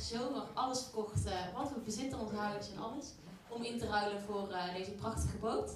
[0.00, 3.06] de zomer alles verkocht eh, wat we bezitten, ons huis en alles.
[3.48, 5.70] Om in te ruilen voor eh, deze prachtige boot.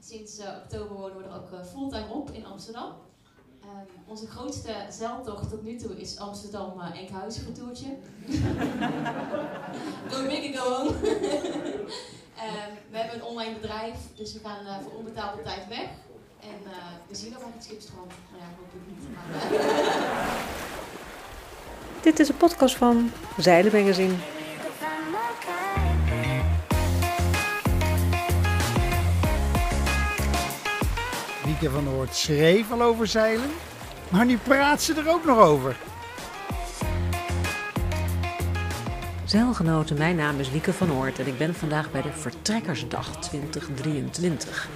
[0.00, 2.92] Sinds eh, oktober wonen we er ook fulltime op in Amsterdam.
[3.60, 7.86] Ehm, onze grootste zeiltocht tot nu toe is Amsterdam-Enkhuizen retourtje.
[10.10, 10.94] go big and go home.
[12.38, 15.88] Ehm, we hebben een online bedrijf, dus we gaan voor onbetaalde tijd weg.
[16.40, 16.70] En
[17.08, 18.12] we zien of het schip stroomt.
[18.30, 18.42] Nou
[22.00, 24.14] Dit is een podcast van Zeilen Magazine.
[31.44, 33.50] Wieke van der Hoort schreef al over zeilen,
[34.08, 35.76] maar nu praat ze er ook nog over.
[39.24, 44.68] Zeilgenoten, mijn naam is Wieke van Oort en ik ben vandaag bij de Vertrekkersdag 2023.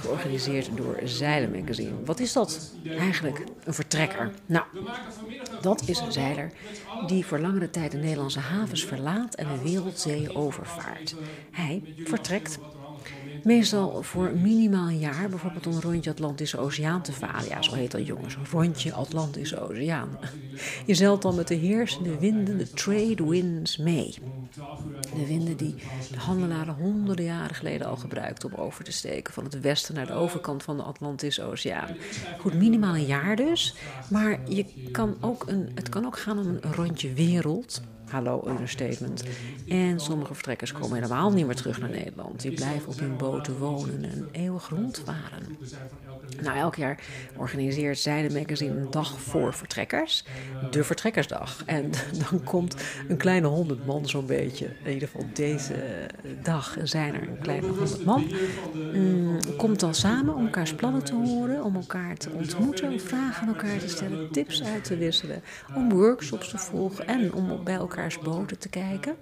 [0.00, 2.04] Georganiseerd door Zeilen Magazine.
[2.04, 4.30] Wat is dat eigenlijk, een vertrekker?
[4.46, 4.64] Nou,
[5.60, 6.52] dat is een zeiler
[7.06, 11.14] die voor langere tijd de Nederlandse havens verlaat en de wereldzee overvaart.
[11.50, 12.58] Hij vertrekt
[13.44, 17.48] Meestal voor minimaal een jaar, bijvoorbeeld een rondje Atlantische Oceaan te varen.
[17.48, 20.08] Ja, zo heet dat jongens, een rondje Atlantische Oceaan.
[20.86, 24.14] Je zeilt dan met de heersende winden, de trade winds, mee.
[25.14, 25.74] De winden die
[26.10, 30.06] de handelaren honderden jaren geleden al gebruikten om over te steken van het westen naar
[30.06, 31.96] de overkant van de Atlantische Oceaan.
[32.38, 33.74] Goed, minimaal een jaar dus,
[34.10, 37.82] maar je kan ook een, het kan ook gaan om een rondje wereld.
[38.12, 39.24] Hallo, understatement.
[39.68, 42.40] En sommige vertrekkers komen helemaal niet meer terug naar Nederland.
[42.40, 45.58] Die blijven op hun boten wonen en eeuwig rondvaren.
[46.42, 46.98] Nou, elk jaar
[47.36, 50.24] organiseert Zijde Magazine een dag voor vertrekkers.
[50.70, 51.62] De Vertrekkersdag.
[51.66, 51.90] En
[52.30, 52.76] dan komt
[53.08, 54.66] een kleine honderd man zo'n beetje.
[54.84, 56.06] In ieder geval deze
[56.42, 58.30] dag zijn er een kleine honderd man.
[58.94, 61.64] Mm, komt dan samen om elkaars plannen te horen.
[61.64, 63.00] Om elkaar te ontmoeten.
[63.00, 64.30] Vragen aan elkaar te stellen.
[64.30, 65.42] Tips uit te wisselen.
[65.74, 67.06] Om workshops te volgen.
[67.06, 67.78] En om bij
[68.22, 69.16] boten te kijken.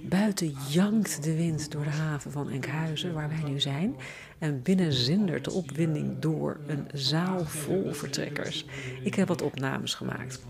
[0.00, 3.96] Buiten jankt de wind door de haven van Enkhuizen, waar wij nu zijn.
[4.38, 8.66] En binnen zindert de opwinding door een zaal vol vertrekkers.
[9.02, 10.40] Ik heb wat opnames gemaakt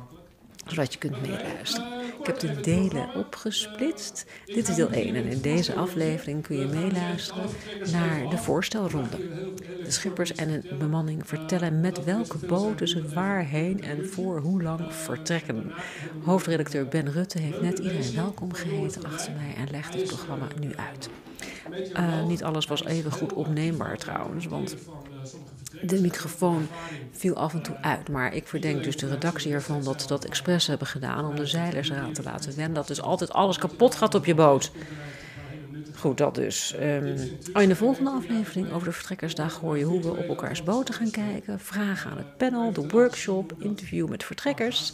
[0.66, 2.03] zodat je kunt meeluisteren.
[2.24, 4.26] Ik heb de delen opgesplitst.
[4.44, 7.44] Dit is deel 1 en in deze aflevering kun je meeluisteren
[7.92, 9.16] naar de voorstelronde.
[9.84, 14.92] De schippers en een bemanning vertellen met welke boten ze waarheen en voor hoe lang
[14.92, 15.72] vertrekken.
[16.22, 20.74] Hoofdredacteur Ben Rutte heeft net iedereen welkom geheten achter mij en legt het programma nu
[20.74, 21.08] uit.
[21.96, 24.76] Uh, niet alles was even goed opneembaar trouwens, want
[25.82, 26.68] de microfoon
[27.12, 28.08] viel af en toe uit.
[28.08, 31.46] Maar ik verdenk dus de redactie ervan dat ze dat expres hebben gedaan om de
[31.46, 32.74] zeilers eraan te laten wennen.
[32.74, 34.72] Dat dus altijd alles kapot gaat op je boot.
[35.94, 36.74] Goed, dat dus.
[36.80, 37.16] Um,
[37.54, 41.10] in de volgende aflevering over de Vertrekkersdag hoor je hoe we op elkaars boten gaan
[41.10, 41.60] kijken.
[41.60, 44.92] Vragen aan het panel, de workshop, interview met vertrekkers.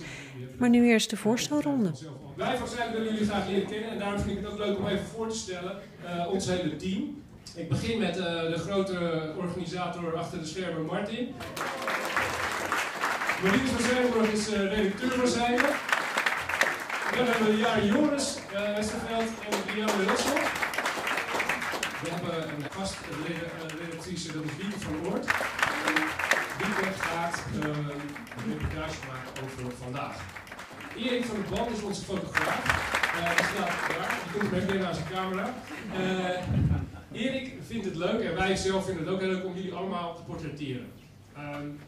[0.58, 1.90] Maar nu eerst de voorstelronde.
[2.36, 4.78] Wij van Zeilen willen jullie graag leren kennen en daarom vind ik het ook leuk
[4.78, 7.22] om even voor te stellen uh, ons hele team.
[7.60, 8.98] Ik begin met uh, de grote
[9.36, 11.34] organisator achter de schermen, Martin.
[13.42, 15.70] Marien van Zijlenburg is redacteur van Zeilen.
[17.16, 20.38] Dan hebben we Jari Joris uh, Westerveld en Rianne Russel.
[22.02, 25.26] We hebben een gastredactrice, dat is Wieke van Oort.
[26.58, 27.86] Wieke gaat een
[28.48, 30.16] reportage maken over vandaag.
[30.96, 32.64] Erik van der Band is onze fotograaf.
[33.20, 35.54] Uh, die staat daar, die komt meteen naar zijn camera.
[37.12, 40.16] Erik vindt het leuk en wij zelf vinden het ook heel leuk om jullie allemaal
[40.16, 40.86] te portretteren.
[41.38, 41.78] Um,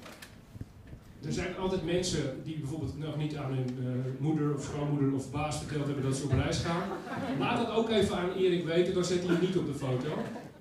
[1.25, 3.89] er zijn altijd mensen die bijvoorbeeld nog niet aan hun uh,
[4.19, 6.89] moeder of schoonmoeder of baas verteld hebben dat ze op reis gaan.
[7.39, 10.09] Laat dat ook even aan Erik weten, dan zet hij niet op de foto.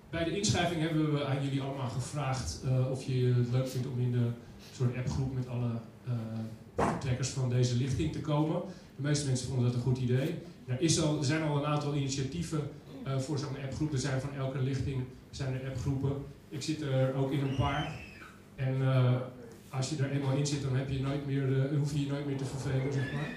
[0.10, 2.62] Bij de inschrijving hebben we aan jullie allemaal gevraagd
[2.92, 4.30] of je het leuk vindt om in de
[4.76, 5.72] soort appgroep met alle
[6.76, 8.62] vertrekkers van deze lichting te komen.
[8.96, 10.36] De meeste mensen vonden dat een goed idee.
[10.66, 12.62] Er, is al, er zijn al een aantal initiatieven
[13.08, 13.94] uh, voor zo'n appgroep.
[13.94, 16.12] Er zijn van elke lichting zijn er appgroepen.
[16.50, 17.92] Ik zit er ook in een paar.
[18.56, 19.14] En uh,
[19.70, 21.44] als je er eenmaal in zit, dan heb je nooit meer
[21.78, 23.30] hoef je je nooit meer te vervelen, zeg maar.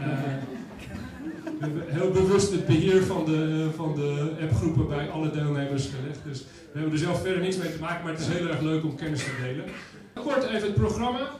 [0.00, 6.18] Uh, we heel bewust het beheer van de, van de appgroepen bij alle deelnemers gelegd.
[6.24, 8.60] Dus we hebben er zelf verder niks mee te maken, maar het is heel erg
[8.60, 9.64] leuk om kennis te delen.
[10.14, 11.30] Kort even het programma.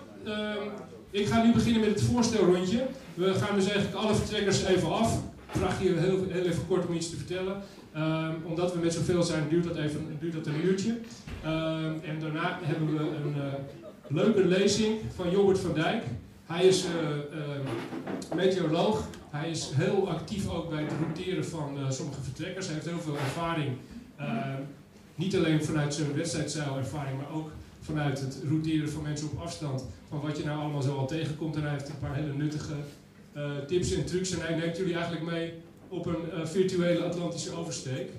[1.10, 2.86] Ik ga nu beginnen met het voorstelrondje.
[3.14, 5.22] We gaan dus eigenlijk alle vertrekkers even af.
[5.52, 7.62] Vraag je heel, heel even kort om iets te vertellen.
[7.96, 10.90] Um, omdat we met zoveel zijn, duurt dat, even, duurt dat een uurtje.
[10.90, 13.43] Um, en daarna hebben we een uh,
[14.06, 16.02] leuke lezing van Jobbert van Dijk.
[16.46, 19.08] Hij is uh, meteoroloog.
[19.31, 22.66] Hij is heel actief ook bij het routeren van sommige vertrekkers.
[22.66, 23.76] Hij heeft heel veel ervaring.
[25.14, 27.50] niet alleen vanuit zijn wedstrijdzeilervaring, maar ook
[27.82, 31.56] vanuit het routeren van mensen op afstand, van wat je nou allemaal zo al tegenkomt.
[31.56, 32.78] En hij heeft een paar hele nuttige eh,
[33.67, 34.31] tips en trucs.
[34.31, 35.52] En hij neemt jullie eigenlijk mee
[35.88, 38.11] op een eh, virtuele Atlantische oversteek.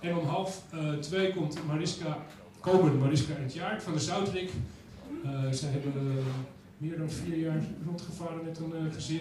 [0.00, 2.18] En om half eh, twee komt Mariska,
[2.60, 4.50] komen Mariska en het van de Zoutrik.
[5.50, 5.92] Zij hebben
[6.76, 9.20] meer dan vier jaar rondgevaren met een gezin.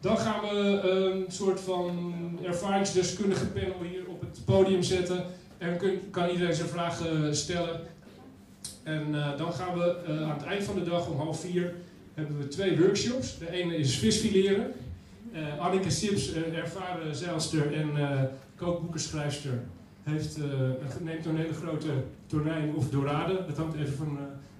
[0.00, 2.12] Dan gaan we een soort van
[2.44, 5.24] ervaringsdeskundige panel hier op het podium zetten.
[5.58, 7.80] En kun, kan iedereen zijn vragen stellen.
[8.82, 11.74] En dan gaan we aan het eind van de dag om half vier
[12.18, 13.38] hebben we twee workshops.
[13.38, 14.72] De ene is visfileren.
[15.58, 17.88] Anneke Sips, ervaren zeilster en
[18.56, 19.60] kookboekenschrijfster,
[20.02, 20.38] heeft,
[21.00, 21.90] neemt een hele grote
[22.26, 23.44] tonijn of dorade.
[23.46, 24.18] Dat hangt even van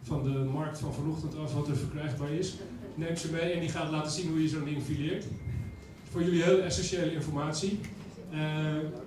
[0.09, 2.55] van de markt van vanochtend af wat er verkrijgbaar is.
[2.95, 5.25] Neem ze mee en die gaat laten zien hoe je zo'n ding fileert.
[6.11, 7.81] Voor jullie heel essentiële informatie.
[8.33, 8.39] Uh,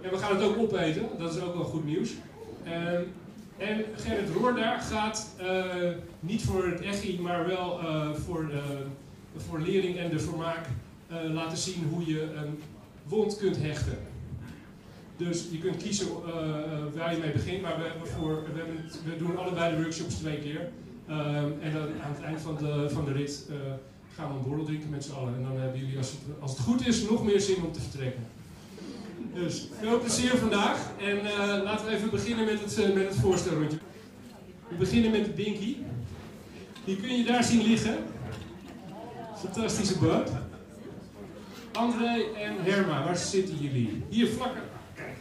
[0.01, 2.09] en we gaan het ook opeten, dat is ook wel goed nieuws.
[3.61, 5.65] En Gerrit Roorda gaat uh,
[6.19, 7.79] niet voor het echi, maar wel
[8.25, 8.61] voor, de,
[9.37, 10.67] voor lering en de vermaak
[11.31, 12.59] laten zien hoe je een
[13.03, 13.97] wond kunt hechten.
[15.17, 16.07] Dus je kunt kiezen
[16.95, 18.75] waar je mee begint, maar we, voor, we, hebben
[19.05, 20.69] we doen allebei de workshops twee keer.
[21.61, 23.49] En dan aan het eind van de, van de rit
[24.15, 25.35] gaan we een borrel drinken met z'n allen.
[25.35, 28.23] En dan hebben jullie, als als het goed is, nog meer zin om te vertrekken.
[29.33, 30.91] Dus veel plezier vandaag.
[30.99, 33.77] En uh, laten we even beginnen met het, uh, met het voorstelrondje.
[34.67, 35.77] We beginnen met de Binky.
[36.85, 37.97] Die kun je daar zien liggen.
[39.35, 40.29] Fantastische boot.
[41.71, 44.03] André en Herma, waar zitten jullie?
[44.09, 44.63] Hier vlakken.
[44.95, 45.17] Kijk.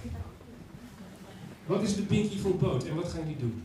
[1.66, 3.62] Wat is de Binky voor boot en wat gaan jullie doen?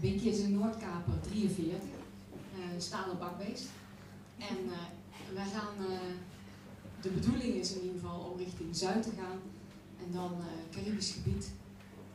[0.00, 3.66] Binky is een Noordkaper 43, uh, stalen bakbeest.
[4.38, 4.56] En
[5.34, 5.86] wij gaan,
[7.06, 9.38] de bedoeling is in ieder geval om richting Zuid te gaan
[10.04, 10.32] en dan
[10.70, 11.50] Caribisch gebied.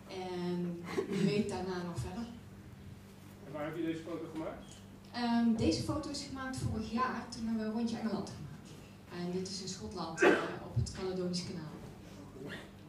[0.07, 2.25] En wie weet daarna nog verder.
[3.45, 4.65] En waar heb je deze foto gemaakt?
[5.15, 8.69] Um, deze foto is gemaakt vorig jaar, toen hebben we een rondje Engeland gemaakt.
[9.17, 10.23] En dit is in Schotland
[10.67, 11.69] op het Caledonisch kanaal.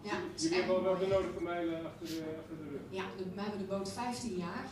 [0.03, 2.81] Ja, Jullie hebben wel de nodige mijlen achter de, achter de rug.
[2.91, 3.05] Ja,
[3.35, 4.67] we hebben de boot 15 jaar.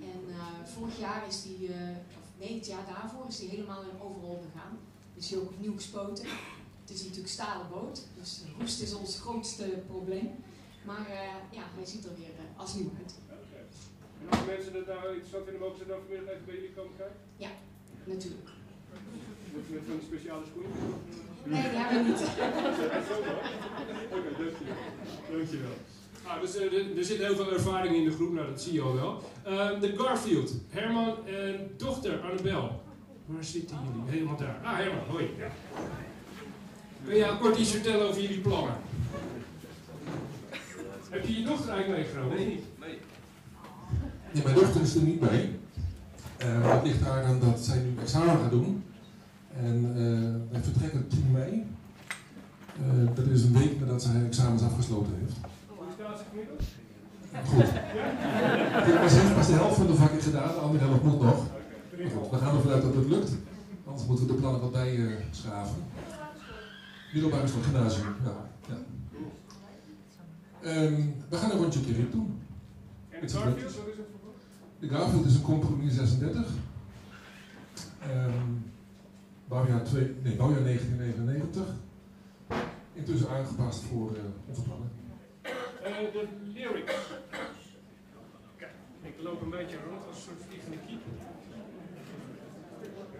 [0.00, 1.74] En uh, vorig jaar is die, uh,
[2.20, 4.78] of nee, het jaar daarvoor is die helemaal in overal gegaan.
[5.14, 6.24] Die ook opnieuw gespoten.
[6.88, 10.28] Het is natuurlijk stalen boot, dus roest is ons grootste probleem.
[10.84, 13.14] Maar uh, ja, hij ziet er weer als nieuw uit.
[13.24, 13.64] Okay.
[14.22, 16.96] En als mensen dat nou interessant vinden, mogen ze dan vanmiddag even bij jullie komen
[16.96, 17.16] kijken?
[17.36, 17.50] Ja,
[18.04, 18.48] natuurlijk.
[19.52, 20.72] Moet je met van die speciale schoenen?
[21.52, 22.20] Nee, die hebben we niet.
[24.16, 24.82] Oké, dankjewel.
[25.32, 25.76] Dankjewel.
[26.28, 28.80] Ah, dus, uh, er zit heel veel ervaring in de groep, nou dat zie je
[28.80, 29.22] al wel.
[29.46, 32.82] Uh, de Garfield, Herman en dochter Annabel.
[33.26, 34.10] Waar zitten jullie?
[34.10, 34.60] Helemaal daar.
[34.62, 35.30] Ah, Herman, hoi.
[35.38, 35.50] Ja.
[37.04, 38.74] Kun je kort iets vertellen over jullie plannen?
[41.10, 42.36] Heb je je dochter eigenlijk meegenomen?
[42.36, 42.64] Nee, niet.
[42.80, 42.98] Nee.
[44.32, 45.50] nee, mijn dochter is er niet bij.
[46.44, 48.84] Uh, dat ligt aan dat zij nu examen gaat doen.
[49.56, 51.66] En uh, wij vertrekken 10 mei.
[52.80, 55.36] Uh, dat is een week nadat zij examens afgesloten heeft.
[57.48, 57.62] Goed.
[58.78, 61.20] Ik heb maar zelf pas de helft van de vakken gedaan, de andere helft moet
[61.20, 61.44] nog.
[62.12, 63.30] Goed, we gaan ervan uit dat het lukt.
[63.86, 65.76] Anders moeten we de plannen wat bij uh, schaven.
[67.12, 68.50] Middelbare school, gymnasium, ja.
[68.68, 68.76] ja.
[70.62, 72.40] Um, we gaan een rondje keer doen.
[73.08, 74.32] En de Garfield, wat is het voor
[74.78, 76.46] De Garfield is een compromis 36.
[78.10, 78.72] Um,
[79.48, 81.66] bouwjaar, 2, nee, bouwjaar 1999.
[82.92, 84.90] Intussen aangepast voor uh, onze plannen.
[85.42, 86.94] Uh, de lyrics.
[88.56, 91.00] Kijk, ik loop een beetje rond als een soort vliegende kiep.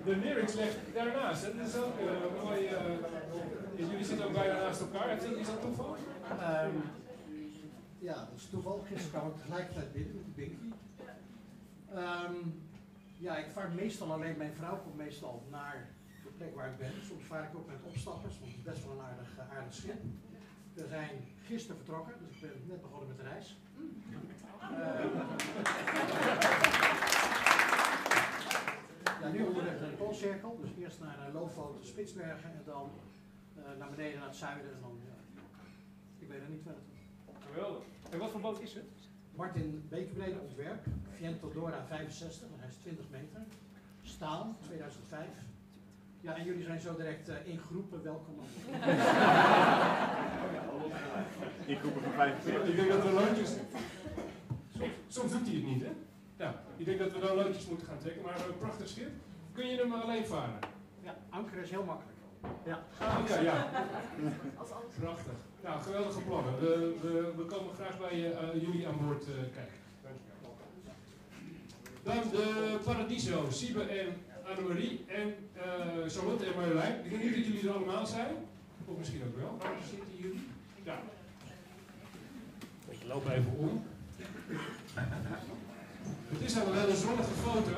[0.05, 1.43] De lyrics ligt daarnaast.
[1.43, 2.61] Dat is ook uh, mooi.
[2.65, 2.79] Uh,
[3.77, 5.17] jullie zitten ook bijna naast elkaar.
[5.17, 5.97] Is dat toeval?
[6.31, 6.83] Um,
[7.99, 8.85] ja, dat is toeval.
[8.89, 10.73] Gisteren kwam ik tegelijkertijd binnen met de Binky.
[11.95, 12.67] Um,
[13.19, 14.37] ja, ik vaar meestal alleen.
[14.37, 15.89] Mijn vrouw komt meestal naar
[16.23, 16.93] de plek waar ik ben.
[17.09, 20.03] Soms vaar ik ook met opstappers, want het is best wel een aardig, aardig schip.
[20.75, 21.11] We zijn
[21.45, 23.57] gisteren vertrokken, dus ik ben net begonnen met de reis.
[24.61, 24.79] Uh,
[29.21, 32.91] ja, nu onderweg naar de Poolcirkel, dus eerst naar uh, Loofhout, Spitsbergen en dan
[33.57, 35.17] uh, naar beneden naar het zuiden en dan, ja,
[36.19, 36.83] ik weet er niet verder.
[37.47, 37.83] Geweldig.
[38.11, 38.85] En wat voor boot is het?
[39.35, 43.43] Martin Bekenbrede ontwerp, Viento Dora 65, hij is 20 meter,
[44.03, 45.27] staal 2005.
[46.21, 48.35] Ja, en jullie zijn zo direct uh, in groepen welkom.
[51.67, 52.69] in groepen van 45.
[52.69, 53.51] Ik denk dat loodjes.
[54.77, 55.93] Soms, soms doet hij het niet, hè?
[56.38, 59.11] Ja, ik denk dat we dan loodjes moeten gaan trekken, maar een prachtig schip.
[59.52, 60.59] Kun je hem alleen varen?
[61.02, 62.16] Ja, anker is heel makkelijk.
[62.64, 63.71] Ja, ah, ja, ja.
[65.00, 65.33] Prachtig.
[65.62, 66.61] Nou, geweldige plannen.
[66.61, 69.76] We, we, we komen graag bij uh, jullie aan boord uh, kijken.
[72.02, 74.16] Dan de Paradiso, Siebe en
[74.50, 77.04] Annemarie en uh, Charlotte en Marjolein.
[77.04, 78.35] Ik denk niet dat jullie er allemaal zijn.
[78.85, 79.57] Of misschien ook wel.
[79.59, 80.47] Waar zitten jullie?
[80.85, 81.02] Daar.
[82.88, 83.85] Ik loop even om.
[86.29, 87.77] Het is al wel een zonnige foto.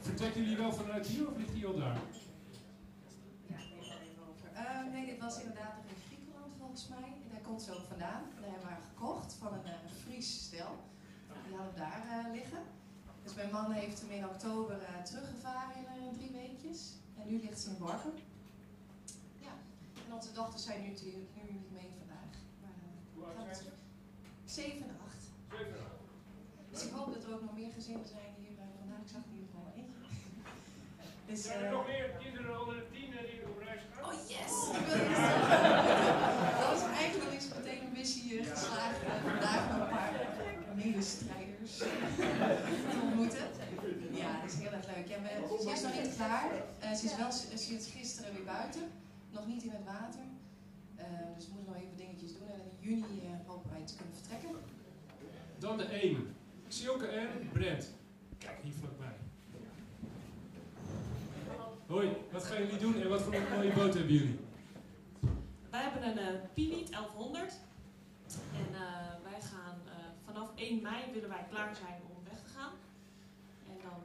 [0.00, 1.96] Vertrekken jullie wel vanuit hier of ligt die al daar?
[4.52, 7.08] Uh, nee, dit was inderdaad nog in Griekenland volgens mij.
[7.32, 8.22] Daar komt ze ook vandaan.
[8.40, 10.72] Daar hebben we haar gekocht van een uh, Fries stel.
[11.46, 12.62] Die hadden we daar uh, liggen.
[13.22, 16.80] Dus mijn man heeft hem in oktober teruggevaren in drie weekjes.
[17.18, 18.12] En nu ligt ze in Borgen.
[19.38, 19.52] Ja,
[20.06, 22.32] en onze dochters zijn nu, nu niet mee vandaag.
[22.62, 22.70] Maar,
[23.14, 23.70] Hoe oud zijn ze?
[24.44, 25.16] 7 en 8.
[25.50, 25.97] 7 en 8.
[26.70, 29.00] Dus ik hoop dat er ook nog meer gezinnen zijn die hier vandaag.
[29.04, 29.98] Ik zag ieder geval eentje.
[31.28, 34.04] Dus, zijn er nog meer kinderen onder de 10 die op reis gaan?
[34.08, 34.52] Oh yes!
[36.62, 39.00] dat is eigenlijk is meteen een missie uh, geslaagd.
[39.02, 40.12] Uh, vandaag nog een paar
[40.74, 41.76] medestrijders
[42.90, 43.46] te ontmoeten.
[44.10, 45.06] Ja, dat is heel erg leuk.
[45.08, 46.50] Ja, we, ze is nog niet klaar.
[46.82, 48.82] Uh, ze is wel sinds gisteren weer buiten.
[49.30, 50.24] Nog niet in het water.
[51.36, 52.48] dus we moeten nog even dingetjes doen.
[52.48, 54.50] En in juni hopen wij te kunnen vertrekken.
[55.58, 56.36] Dan de 1.
[56.68, 57.92] Silke en Brent.
[58.38, 59.16] Kijk, hier vlakbij.
[61.86, 64.38] Hoi, wat gaan jullie doen en wat voor een mooie boot hebben jullie?
[65.70, 67.52] Wij hebben een uh, Piwit 1100.
[68.54, 68.78] En uh,
[69.22, 69.92] wij gaan uh,
[70.24, 72.72] vanaf 1 mei willen wij klaar zijn om weg te gaan.
[73.66, 74.02] En dan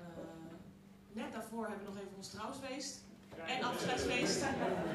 [1.11, 3.03] net daarvoor hebben we nog even ons trouwsfeest.
[3.47, 4.43] En afscheidsfeest.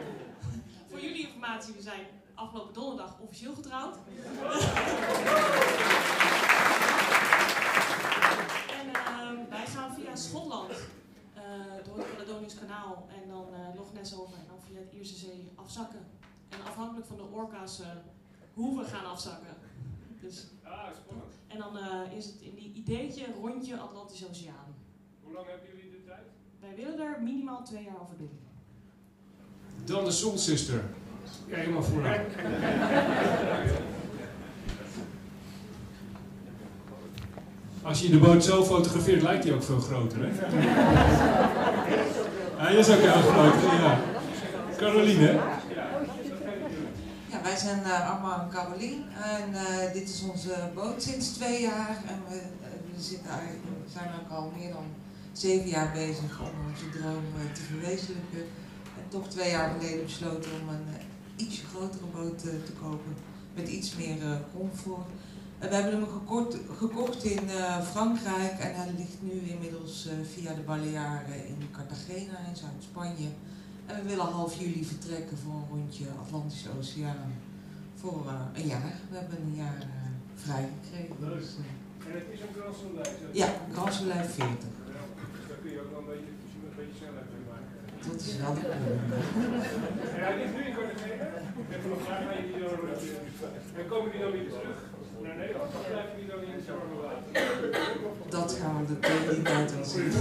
[0.90, 3.96] voor jullie informatie, we zijn afgelopen donderdag officieel getrouwd.
[9.28, 11.42] en wij gaan via Schotland uh,
[11.84, 15.16] door het Caledonisch kanaal en dan uh, Loch Ness over en dan via het Ierse
[15.16, 16.00] Zee afzakken.
[16.48, 17.86] En afhankelijk van de orka's uh,
[18.54, 19.56] hoe we gaan afzakken.
[20.20, 21.32] Dus, ah, spannend.
[21.46, 21.78] En dan
[22.16, 24.74] is het in die ideetje rondje Atlantische Oceaan.
[25.22, 26.26] Hoe lang hebben jullie de tijd?
[26.60, 28.38] Wij willen er minimaal twee jaar over doen.
[29.84, 30.84] Dan de Soul Sister.
[31.46, 32.24] Kijk helemaal vooraan.
[37.82, 40.28] Als je de boot zo fotografeert, lijkt hij ook veel groter, hè?
[42.64, 44.00] Hij is ook heel groot, ja.
[44.76, 45.32] Caroline,
[47.30, 51.60] Ja, wij zijn uh, Arma en Caroline en uh, dit is onze boot sinds twee
[51.60, 52.02] jaar.
[52.06, 52.40] En we, uh,
[52.96, 54.84] we zitten eigenlijk, we zijn ook al meer dan
[55.32, 58.44] zeven jaar bezig om onze droom te verwezenlijken.
[58.98, 60.86] En toch twee jaar geleden besloten om een
[61.36, 63.14] ietsje grotere boot te kopen
[63.54, 64.18] met iets meer
[64.56, 65.08] comfort.
[65.58, 70.54] We hebben hem gekocht, gekocht in uh, Frankrijk en hij ligt nu inmiddels uh, via
[70.54, 73.28] de Balearen in Cartagena in Zuid-Spanje.
[73.86, 77.32] En we willen half juli vertrekken voor een rondje Atlantische Oceaan
[77.94, 78.94] voor uh, een jaar.
[79.10, 79.86] We hebben een jaar
[80.34, 81.16] vrij gekregen.
[81.20, 81.48] Dus,
[82.06, 83.30] en het is een Grand Soleil?
[83.32, 84.38] Ja, Grand Soleil 40.
[84.38, 84.54] Ja,
[85.34, 86.32] dus daar kun je ook wel een beetje,
[86.68, 87.76] een beetje snelheid mee maken.
[88.08, 88.62] Dat is wel de
[90.14, 91.26] En hij ligt nu in Cartagena.
[91.72, 93.50] En vanaf daar gaan jullie dan...
[93.78, 94.78] En komen die dan weer terug?
[98.28, 100.12] Dat gaan we de tweede tijd wel zien.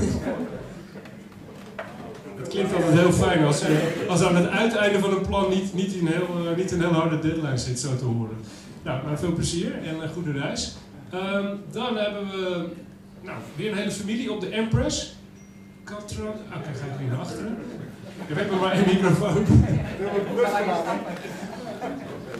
[2.38, 3.77] Het klinkt altijd heel fijn als, uh,
[4.10, 6.94] als aan het uiteinde van een plan niet, niet, een heel, uh, niet een heel
[6.94, 8.38] harde deadline zit, zo te horen.
[8.84, 10.75] Nou, maar veel plezier en een goede reis.
[11.13, 12.68] Um, dan hebben we
[13.22, 15.16] nou, weer een hele familie op de Empress.
[15.84, 16.27] Katron.
[16.27, 17.58] Oké, okay, ga ik weer naar achteren.
[18.27, 19.46] Je hebt maar één microfoon.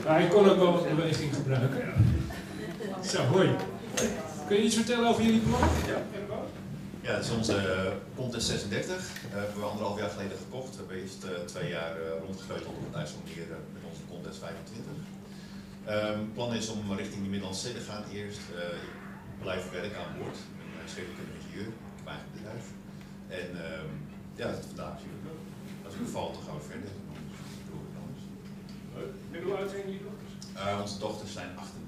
[0.04, 1.82] Maar ik kon ook wel wat beweging gebruiken.
[3.08, 3.56] Zo, hoi.
[4.46, 5.60] Kun je iets vertellen over jullie plan?
[5.86, 5.98] Ja.
[7.00, 8.96] Ja, het is onze uh, Contest 36.
[8.96, 10.70] Uh, hebben we anderhalf jaar geleden gekocht.
[10.70, 14.92] We hebben eerst uh, twee jaar uh, rondgesleuteld op het IJsselmeer met onze Contest 25.
[15.84, 18.44] Het plan is om richting de Middellandse Zee te gaan eerst.
[19.34, 20.38] ik blijf werken aan boord.
[20.64, 21.68] Ik ben schriftelijke ingenieur.
[21.92, 22.64] Ik heb eigen bedrijf.
[23.40, 23.90] En um,
[24.40, 25.24] ja, dat is vandaag natuurlijk.
[25.86, 26.92] Als ik val, dan gaan we verder.
[28.96, 29.14] Leuk.
[29.32, 30.34] En hoe oud zijn jullie dochters?
[30.82, 31.87] onze dochters zijn 8 en 10.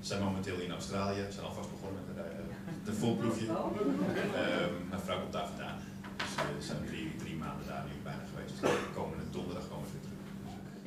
[0.00, 2.50] zijn momenteel in Australië, ze zijn alvast begonnen met een,
[2.86, 3.46] een volproefje.
[3.48, 5.78] Um, mijn vrouw komt daar vandaan.
[6.16, 8.60] Dus uh, ze zijn drie, drie maanden daar nu bijna geweest.
[8.60, 10.22] Dus komende donderdag komen ze weer terug.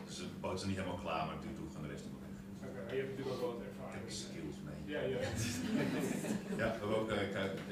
[0.07, 2.35] Dus de boot is niet helemaal klaar, maar nu gaan de rest nog weg.
[2.67, 3.95] Oké, okay, je hebt natuurlijk ook wel wat ervaring.
[3.95, 4.79] Ik heb skills mee.
[4.93, 5.19] Ja, ja.
[6.61, 7.19] ja, we hebben ook, uh,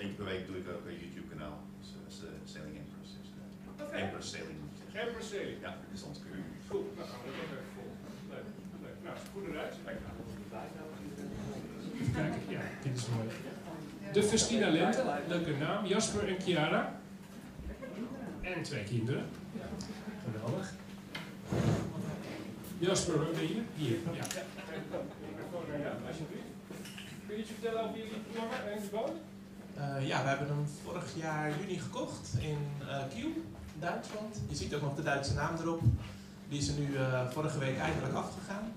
[0.02, 1.58] één keer per week doe ik ook een YouTube kanaal.
[1.80, 3.10] Dus dat is de Sailing Empress.
[3.20, 3.44] Dus, uh,
[3.82, 4.00] okay.
[4.04, 4.60] Empress Sailing.
[5.06, 5.60] Empress Sailing?
[5.66, 6.18] Ja, dat is ons.
[6.72, 8.00] Goed, dan gaan we dat ook even volgen.
[8.34, 8.48] Leuk,
[8.86, 8.98] leuk.
[9.06, 9.76] Nou, goede reis.
[12.02, 13.28] Even kijken, ja, dit is mooi.
[14.14, 15.86] De Festina Lente, leuke naam.
[15.86, 17.00] Jasper en Chiara.
[18.42, 19.26] En twee kinderen.
[20.26, 20.74] Geweldig.
[22.78, 23.62] Jasper, waar ben je?
[23.76, 24.24] Hier, ja.
[25.68, 26.44] Jou, alsjeblieft.
[27.28, 29.12] Kun je iets vertellen over jullie plannen en de boot?
[29.78, 33.32] Uh, ja, we hebben hem vorig jaar juni gekocht in uh, Kiel,
[33.80, 34.42] Duitsland.
[34.50, 35.82] Je ziet ook nog de Duitse naam erop.
[36.50, 38.74] Die is er nu uh, vorige week eindelijk afgegaan.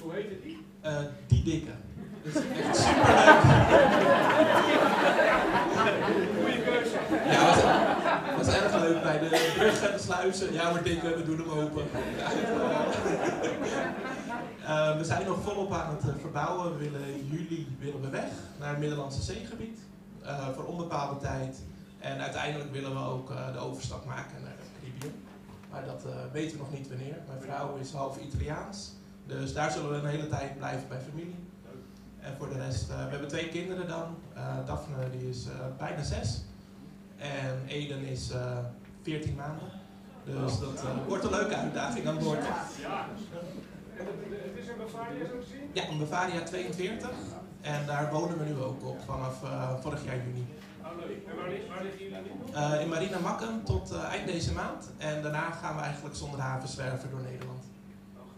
[0.00, 0.58] Hoe heet het die?
[1.26, 1.72] die dikke.
[2.24, 2.52] Superleuk.
[7.30, 7.62] Ja, was,
[8.36, 10.52] was erg leuk bij de bruggen, de sluizen.
[10.52, 11.84] Ja, maar dikke, we doen hem open.
[14.60, 16.72] Uh, we zijn nog volop aan het verbouwen.
[16.72, 19.78] We willen in juli willen we weg naar het Middellandse zeegebied.
[20.22, 21.62] Uh, voor onbepaalde tijd.
[21.98, 25.12] En uiteindelijk willen we ook de overstap maken naar de Caribbean.
[25.70, 26.02] Maar dat
[26.32, 27.16] weten we nog niet wanneer.
[27.26, 28.92] Mijn vrouw is half Italiaans.
[29.26, 31.50] Dus daar zullen we een hele tijd blijven bij familie.
[32.22, 34.16] En voor de rest, we hebben twee kinderen dan.
[34.66, 35.46] Daphne die is
[35.78, 36.42] bijna zes.
[37.16, 38.30] En Eden is
[39.02, 39.68] 14 maanden.
[40.24, 42.44] Dus dat wordt een leuke uitdaging aan boord.
[42.80, 43.06] Ja.
[43.98, 45.70] En het is een Bavaria zo te zien?
[45.72, 47.10] Ja, een Bavaria 42.
[47.60, 50.46] En daar wonen we nu ook op vanaf uh, vorig jaar juni.
[50.82, 51.26] Oh, leuk.
[51.26, 52.52] En waar, waar liggen jullie nu?
[52.54, 54.90] Uh, in Marina Makkum tot uh, eind deze maand.
[54.98, 57.61] En daarna gaan we eigenlijk zonder haven zwerven door Nederland.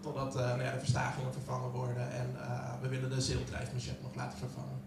[0.05, 2.13] Totdat nou ja, de verstagingen vervangen worden.
[2.13, 2.37] En
[2.83, 4.79] we willen de zeildrijfmachet nog laten vervangen.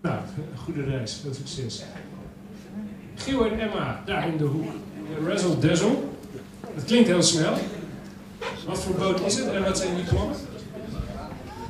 [0.00, 0.18] Nou,
[0.56, 1.14] goede reis.
[1.22, 1.84] Veel succes.
[3.14, 4.70] Giel en Emma, daar in de hoek.
[5.26, 5.96] Razzle Dazzle.
[6.74, 7.56] Dat klinkt heel snel.
[8.66, 10.36] Wat voor boot is het en wat zijn jullie plannen?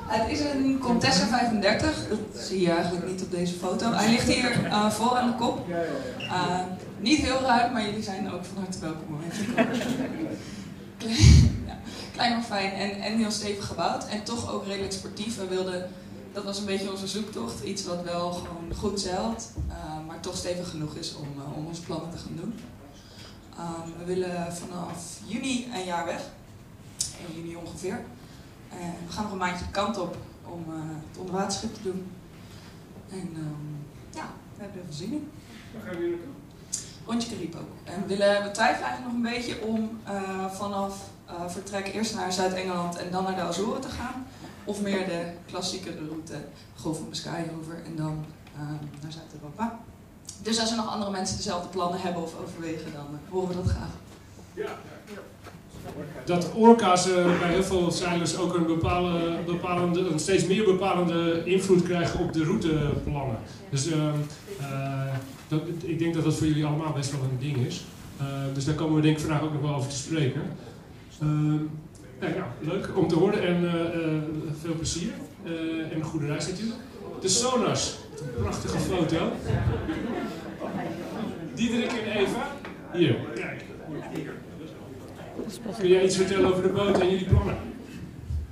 [0.09, 3.93] Het is een Contessa 35, dat zie je eigenlijk niet op deze foto.
[3.93, 5.69] Hij ligt hier uh, vol aan de kop.
[6.19, 6.61] Uh,
[7.01, 9.77] niet heel ruim, maar jullie zijn ook van harte welkom om even te komen.
[11.67, 11.79] ja,
[12.19, 15.37] klein maar fijn en, en heel stevig gebouwd en toch ook redelijk sportief.
[15.37, 15.91] We wilden,
[16.33, 20.37] dat was een beetje onze zoektocht, iets wat wel gewoon goed zeilt, uh, maar toch
[20.37, 22.55] stevig genoeg is om, om onze plannen te gaan doen.
[23.59, 26.23] Um, we willen vanaf juni een jaar weg,
[27.29, 28.05] 1 juni ongeveer.
[28.69, 30.75] En we gaan nog een maandje de kant op om uh,
[31.09, 32.11] het onderwaterschip te doen.
[33.11, 35.31] En um, ja, we hebben er veel zin in.
[35.73, 36.35] Waar gaan jullie naartoe?
[37.07, 37.73] Rondje Caribe ook.
[37.85, 42.15] En we, willen, we twijfelen eigenlijk nog een beetje om uh, vanaf uh, vertrek eerst
[42.15, 44.27] naar Zuid-Engeland en dan naar de Azoren te gaan.
[44.65, 46.35] Of meer de klassieke route,
[46.75, 48.25] Golf van Biscay over en dan
[49.03, 49.79] naar Zuid-Europa.
[50.43, 53.65] Dus als er nog andere mensen dezelfde plannen hebben of overwegen, dan horen we dat
[53.65, 53.91] graag.
[54.55, 54.79] Ja,
[56.25, 61.43] dat orka's uh, bij heel veel zeilers ook een, bepaalde, bepalende, een steeds meer bepalende
[61.45, 63.39] invloed krijgen op de routeplannen.
[63.71, 63.95] Dus uh,
[64.61, 65.15] uh,
[65.49, 67.85] dat, ik denk dat dat voor jullie allemaal best wel een ding is.
[68.55, 70.43] dus daar komen we denk ik vandaag ook nog wel over te spreken.
[71.21, 73.61] Nou ja, leuk om te horen en
[74.61, 75.13] veel plezier.
[75.45, 76.81] en een goede reis natuurlijk.
[77.21, 79.33] De Sonas, een prachtige foto.
[81.55, 82.53] Diederik en Eva.
[82.93, 83.65] Hier, kijk.
[85.79, 87.57] Kun jij iets vertellen over de boot en jullie plannen?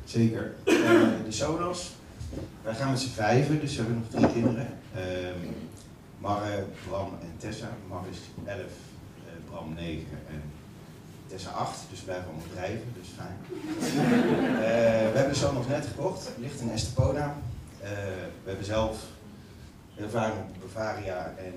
[0.05, 0.55] Zeker.
[0.65, 1.91] De Sonos.
[2.63, 4.69] Wij gaan met z'n vijven, dus we hebben nog drie kinderen.
[4.97, 5.03] Uh,
[6.19, 7.69] Marre, Bram en Tessa.
[7.89, 8.65] Marre is 11, uh,
[9.51, 10.43] Bram 9 en
[11.27, 11.79] Tessa 8.
[11.91, 13.37] Dus wij blijven allemaal drijven, dus fijn.
[15.13, 16.31] we hebben de Sonos net gekocht.
[16.39, 17.35] Ligt in Estepona.
[18.43, 19.05] we hebben zelf
[19.97, 21.55] ervaring op Bavaria en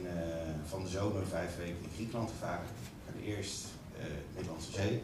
[0.65, 2.65] van de zomer vijf weken in Griekenland gevaren.
[3.05, 3.65] Hebben eerst
[4.35, 5.03] Middellandse Zee.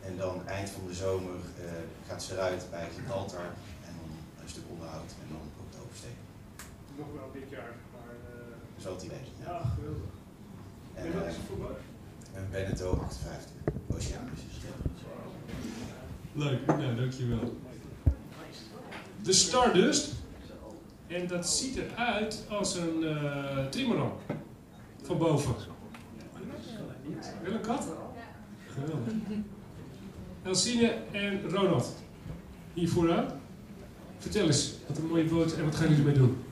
[0.00, 1.34] En dan eind van de zomer
[2.08, 3.48] gaat ze eruit bij Gibraltar
[3.86, 4.10] en dan
[4.42, 6.18] een stuk onderhoud en dan ook de oversteek.
[6.96, 8.14] Nog wel dit jaar, maar...
[8.34, 8.82] Uh...
[8.82, 9.24] Zo het idee.
[9.44, 10.14] Ja, ja geweldig.
[10.94, 11.78] En, en wat is boot?
[12.34, 13.50] Een Beneteau 58,
[13.86, 14.40] Oceanisch.
[16.32, 17.56] Leuk, nou dankjewel.
[19.22, 20.12] De Stardust.
[21.06, 24.12] En dat ziet eruit als een uh, trimaran.
[25.02, 25.54] Van boven.
[27.42, 27.86] Wil een kat?
[28.66, 29.12] Geweldig.
[30.42, 31.94] Elsine en Ronald.
[32.74, 33.26] Hier vooraan.
[34.18, 36.44] Vertel eens, wat een mooie boot en wat gaan jullie mee doen?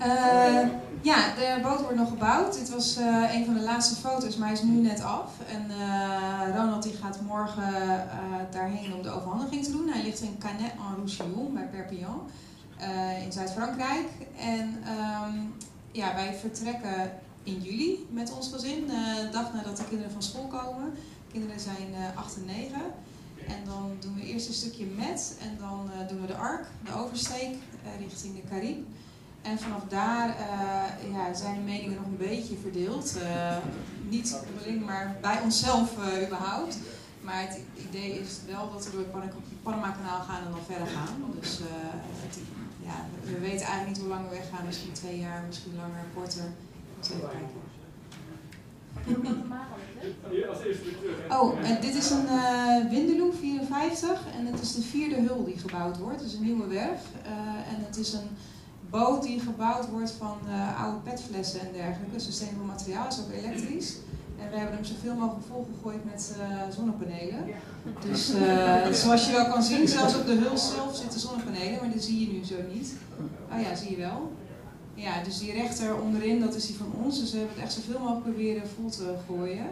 [0.00, 0.68] Uh,
[1.06, 2.54] ja, de boot wordt nog gebouwd.
[2.54, 5.30] Dit was uh, een van de laatste foto's, maar hij is nu net af.
[5.48, 7.72] En uh, Ronald die gaat morgen
[8.50, 9.88] daarheen om de overhandiging te doen.
[9.88, 12.20] Hij ligt in Canet-en-Roussillon bij Perpignan
[13.24, 14.08] in Zuid-Frankrijk.
[14.38, 15.54] En um,
[15.92, 20.46] ja, wij vertrekken in juli met ons gezin, de dag nadat de kinderen van school
[20.46, 20.92] komen
[21.32, 22.80] kinderen zijn uh, 8 en 9.
[23.46, 26.92] En dan doen we eerst een stukje met en dan doen we de ark, de
[26.92, 27.54] oversteek
[27.98, 28.86] richting de Carib.
[29.46, 33.16] En vanaf daar uh, ja, zijn de meningen nog een beetje verdeeld.
[34.08, 35.92] niet alleen maar bij onszelf
[36.24, 36.78] überhaupt.
[37.20, 39.32] Maar het idee is wel dat we door het
[39.62, 41.34] Panama-kanaal gaan en nog verder gaan.
[41.40, 41.58] Dus
[42.22, 42.38] het,
[42.84, 44.66] ja, we weten eigenlijk niet hoe lang we weggaan.
[44.66, 46.44] Misschien twee jaar, misschien langer, korter.
[46.98, 47.64] Dus even kijken.
[51.30, 55.58] Oh, en dit is een uh, Windeloe 54 en het is de vierde hul die
[55.58, 56.20] gebouwd wordt.
[56.20, 57.00] Het is een nieuwe werf
[57.68, 58.28] en het is een
[58.98, 62.18] boot die gebouwd wordt van eh, oude petflessen en dergelijke.
[62.18, 63.96] Sustainable materiaal is ook elektrisch.
[64.40, 67.44] En we hebben hem zoveel mogelijk volgegooid met eh, zonnepanelen.
[68.08, 71.90] Dus eh, zoals je wel kan zien, zelfs op de huls zelf zitten zonnepanelen, maar
[71.90, 72.94] die zie je nu zo niet.
[73.52, 74.32] Oh ja, zie je wel.
[74.94, 77.20] Ja, dus die rechter onderin, dat is die van ons.
[77.20, 79.66] Dus we hebben het echt zoveel mogelijk proberen vol te gooien.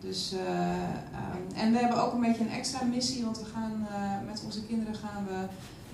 [0.00, 0.72] Dus, eh,
[1.18, 3.86] ehm, en we hebben ook een beetje een extra missie, want we gaan
[4.26, 5.46] met onze kinderen gaan we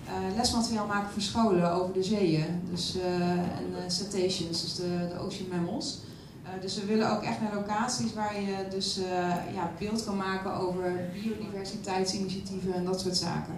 [0.08, 2.44] eh, lesmateriaal maken voor scholen over de zeeën.
[2.70, 5.98] Dus, eh, en eh, cetaceans, dus de, de ocean mammals.
[6.42, 10.16] Eh, dus we willen ook echt naar locaties waar je dus eh, ja, beeld kan
[10.16, 13.54] maken over biodiversiteitsinitiatieven en dat soort zaken.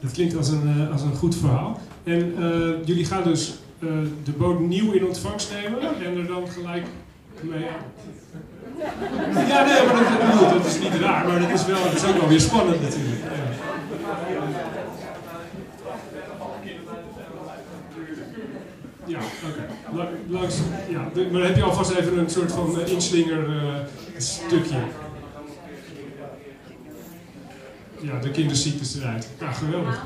[0.00, 1.80] Dat klinkt als een, als een goed verhaal.
[2.04, 3.88] En eh, jullie gaan dus eh,
[4.24, 6.86] de boot nieuw in ontvangst nemen en er dan gelijk
[7.42, 7.84] mee aan.
[8.78, 12.04] Ja, nee, maar dat, bedoel, dat is niet raar, maar dat is, wel, dat is
[12.04, 13.20] ook wel weer spannend natuurlijk.
[19.06, 19.68] Ja, ja oké.
[20.28, 20.56] Langs,
[20.88, 23.74] ja, maar dan heb je alvast even een soort van eh, inslinger eh,
[24.16, 24.78] stukje.
[28.00, 29.28] Ja, de kinderziektes eruit.
[29.40, 30.02] Ja, geweldig.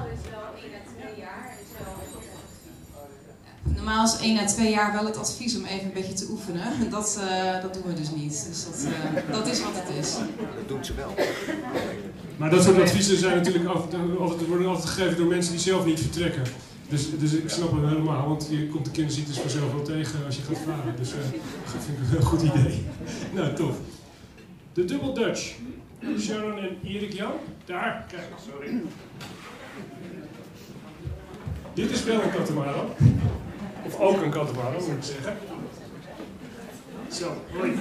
[3.79, 6.63] Normaal is 1 à 2 jaar wel het advies om even een beetje te oefenen.
[6.91, 8.47] Dat, eh, dat doen we dus niet.
[8.49, 10.13] Dus dat, eh, dat is wat het is.
[10.57, 11.15] Dat doen ze wel.
[12.37, 15.85] Maar dat soort adviezen zijn natuurlijk altijd, altijd, worden altijd gegeven door mensen die zelf
[15.85, 16.43] niet vertrekken.
[16.89, 20.37] Dus, dus ik snap het helemaal, want je komt de kinderziektes vanzelf wel tegen als
[20.37, 20.97] je gaat varen.
[20.97, 21.19] Dus eh,
[21.73, 22.85] dat vind ik een heel goed idee.
[23.35, 23.77] nou, tof.
[24.73, 25.55] De Double Dutch.
[26.19, 27.33] Sharon en Erik Jan.
[27.65, 28.29] Daar, kijk.
[28.53, 28.83] Sorry.
[31.75, 32.87] Dit is wel een katamaran.
[33.89, 35.37] Of ook een katamaran, moet ik zeggen.
[37.11, 37.79] Zo, hoi.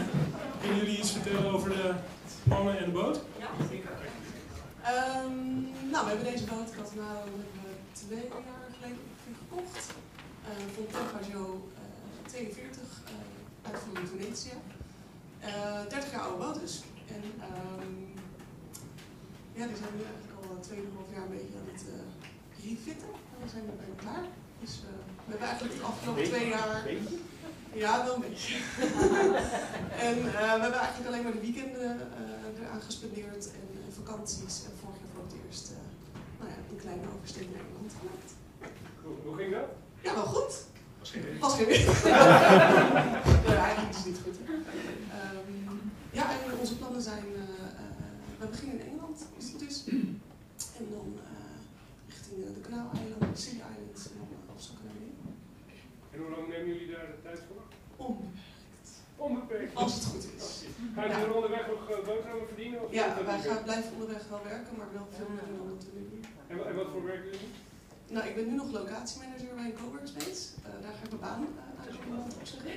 [0.62, 1.93] Kunnen jullie iets vertellen over de
[2.43, 3.22] mannen en de boot?
[3.39, 3.89] Ja, zeker.
[4.84, 5.43] Ehm,
[5.91, 9.00] nou, we hebben deze boot, hebben we twee jaar geleden
[9.39, 9.86] gekocht.
[10.43, 14.56] Uh, van Tempagio uh, 42 uh, uit van Venetië.
[15.41, 16.84] Uh, 30 jaar oude boot dus.
[17.15, 18.13] En um,
[19.54, 20.56] ja, die zijn nu eigenlijk al
[21.08, 21.84] 2,5 jaar een beetje aan het
[22.67, 23.12] refitten.
[23.32, 24.26] En we zijn nu bijna klaar.
[24.62, 24.74] Dus
[25.28, 26.84] we hebben eigenlijk de afgelopen twee jaar...
[27.74, 28.56] Ja, wel een beetje.
[30.08, 34.56] en uh, we hebben eigenlijk alleen maar de weekenden uh, eraan gespendeerd en uh, vakanties.
[34.66, 35.78] En vorig jaar voor het eerst uh,
[36.40, 38.30] nou ja, een kleine oversteek naar Engeland gemaakt.
[39.04, 39.70] Hoe, hoe ging dat?
[40.06, 40.54] Ja, wel goed.
[41.00, 41.40] Was geen wind.
[41.40, 44.38] Was geen nee, eigenlijk is het niet goed.
[44.50, 47.26] Um, ja, en onze plannen zijn,
[48.40, 49.84] we beginnen in Engeland, als het is.
[50.80, 51.08] En dan
[52.08, 55.36] richting de Kanaareilanden, de Sea Islands en dan afzakken naar beneden.
[56.12, 57.62] En hoe lang nemen jullie daar de tijd voor?
[58.06, 58.90] Onbeperkt.
[59.26, 59.76] Onbeperkt.
[59.76, 60.48] Als het goed is.
[60.96, 62.84] Ga je er onderweg nog uh, boterhammen verdienen?
[62.84, 65.80] Of Ja, wij gaan blijven onderweg wel werken, maar wel veel meer dan doen.
[66.52, 67.54] En, en wat voor werk doen jullie?
[68.16, 70.44] Nou, ik ben nu nog locatiemanager bij een coworkspace.
[70.60, 72.72] Uh, daar ga ik mijn baan uh, opzeggen.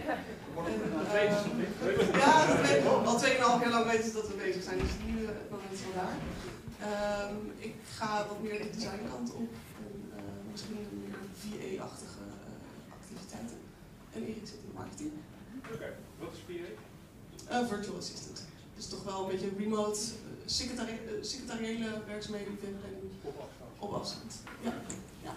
[0.71, 2.99] En, uh, ja, dat weet ik al.
[3.11, 3.19] Al
[3.59, 5.83] 2,5 jaar lang weten ze dat we bezig zijn, dus nu uh, het moment is
[5.87, 6.17] wel daar.
[7.31, 9.51] Um, ik ga wat meer de designkant op.
[9.85, 12.30] En, uh, misschien meer VA-achtige
[13.31, 13.59] activiteiten.
[14.13, 15.11] En Erik zit in de marketing.
[15.59, 15.93] Oké, okay.
[16.19, 16.69] wat is PA?
[17.53, 18.47] Uh, virtual assistant.
[18.77, 20.01] Dus toch wel een beetje remote,
[20.45, 22.59] secretari secretariële werkzaamheden.
[23.23, 23.71] Op afstand.
[23.79, 24.73] Op afstand, ja.
[25.23, 25.35] ja.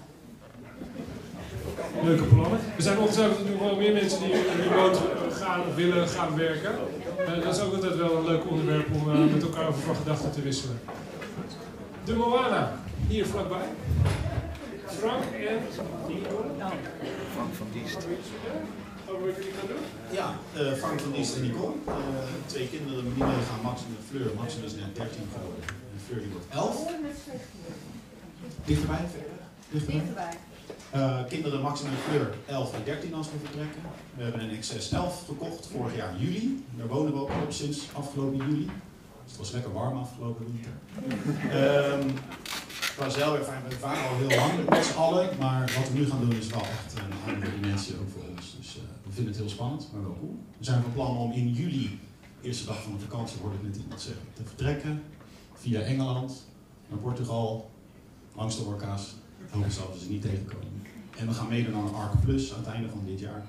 [2.04, 2.60] Leuke plannen.
[2.76, 5.00] Er zijn ongetwijfeld nog wel meer mensen die remote
[5.32, 6.72] gaan, willen gaan werken.
[7.20, 9.96] Uh, dat is ook altijd wel een leuk onderwerp om uh, met elkaar over van
[9.96, 10.80] gedachten te wisselen.
[12.06, 13.68] De Moana, hier vlakbij.
[15.00, 15.60] Frank en
[16.08, 16.46] Nico.
[17.34, 17.98] Frank van Diest.
[19.10, 19.84] Over wat jullie gaan doen?
[20.12, 21.74] Ja, uh, Frank van Diest en Nicole.
[21.88, 21.94] Uh,
[22.46, 24.30] twee kinderen, die gaan Max en Fleur.
[24.36, 25.64] Max is net 13 geworden.
[25.94, 26.88] En Fleur die wordt 11.
[28.66, 29.02] Dichterbij?
[29.06, 29.06] Dichterbij.
[29.70, 30.34] Dichterbij.
[30.96, 33.82] Uh, kinderen Max en Fleur 11 en 13 als we vertrekken.
[34.16, 36.66] We hebben een XS11 gekocht vorig jaar juli.
[36.78, 38.66] Daar wonen we ook op sinds afgelopen juli.
[39.24, 40.72] Dus het was lekker warm afgelopen winter.
[41.94, 42.14] um,
[42.96, 45.30] qua zeilwerk, we varen al heel lang met z'n allen.
[45.40, 48.56] Maar wat we nu gaan doen is wel echt een andere dimensie ook voor ons.
[48.58, 50.40] Dus uh, we vinden het heel spannend, maar wel cool.
[50.58, 52.00] We zijn van plan om in juli,
[52.42, 55.04] eerste dag van de vakantie, hoorde ik net iemand zeggen, te vertrekken.
[55.54, 56.46] Via Engeland
[56.90, 57.72] naar Portugal,
[58.36, 59.16] langs de orka's.
[59.50, 60.82] Hopen ze dat we ze niet tegenkomen.
[61.18, 63.46] En we gaan meedoen aan een ARC Plus aan het einde van dit jaar.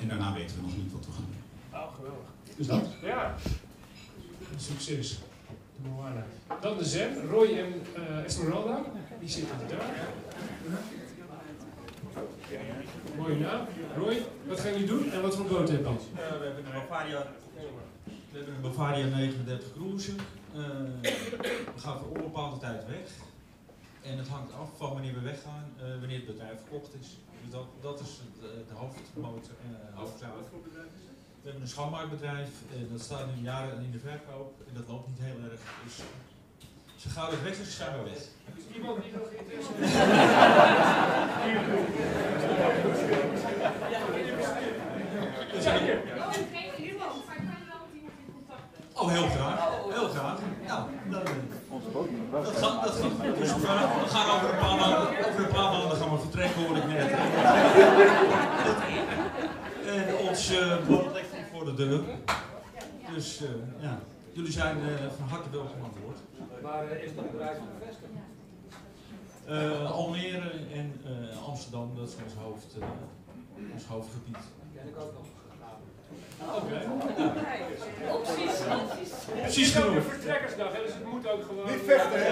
[0.00, 1.80] En daarna weten we nog niet wat we gaan doen.
[1.80, 2.28] Oh, geweldig.
[2.56, 2.86] Dus dat?
[3.02, 3.34] Ja.
[4.56, 5.18] Succes.
[5.82, 6.26] De Moana.
[6.60, 8.84] Dan de Zen, Roy en uh, Esmeralda.
[9.20, 10.08] Die zitten daar.
[13.16, 13.66] Mooie naam.
[13.96, 15.90] Roy, wat gaan jullie doen en wat voor boot heb je?
[15.90, 17.26] Uh, we hebben een Bavaria,
[18.04, 20.14] we hebben een Bavaria 39 cruiser.
[20.54, 20.60] Uh,
[21.74, 23.08] we gaan voor onbepaalde tijd weg.
[24.02, 27.08] En het hangt af van wanneer we weggaan, eh, wanneer het bedrijf verkocht is.
[27.42, 30.30] Dus dat, dat is het, eh, de hoofdmotor, uh, hoofdzaak.
[31.42, 35.08] We hebben een schoonmaakbedrijf, en dat staat nu jaren in de verkoop en dat loopt
[35.08, 35.60] niet heel erg.
[35.84, 35.96] Dus
[36.96, 38.18] ze gaan het weg, dus zijn we weg.
[38.56, 39.72] Is iemand die nog interesse
[48.94, 49.58] Oh, heel graag.
[49.90, 50.38] Heel graag.
[50.66, 51.22] Nou, dan,
[52.30, 55.50] dat gaat, dat gaat dus we gaan, we gaan over een paar maanden, over een
[55.52, 57.10] paar maanden gaan we vertrekken, hoor ik net.
[59.86, 62.00] En ons uh, boot ligt hier voor de deur.
[63.40, 63.98] Dus uh, ja,
[64.32, 64.84] jullie zijn uh,
[65.18, 66.18] van harte welkom aan boord.
[66.62, 68.12] Waar is dat bedrijf gevestigd?
[69.48, 72.84] Uh, Almere en uh, Amsterdam, dat is ons, hoofd, uh,
[73.72, 74.36] ons hoofdgebied.
[74.74, 75.26] Ken ik ook nog.
[76.56, 76.80] Oké.
[76.80, 78.14] Ja.
[78.14, 79.12] Opties, opties.
[79.40, 79.94] Precies genoeg.
[79.94, 81.66] Het is vertrekkersdag, hè, dus het moet ook gewoon...
[81.70, 82.30] Niet vechten, hè?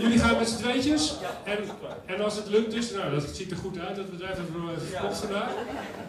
[0.00, 1.58] Jullie gaan met z'n tweetjes en,
[2.06, 4.80] en als het lukt dus, nou dat ziet er goed uit, dat bedrijf hebben we
[4.80, 5.50] verkocht vandaag,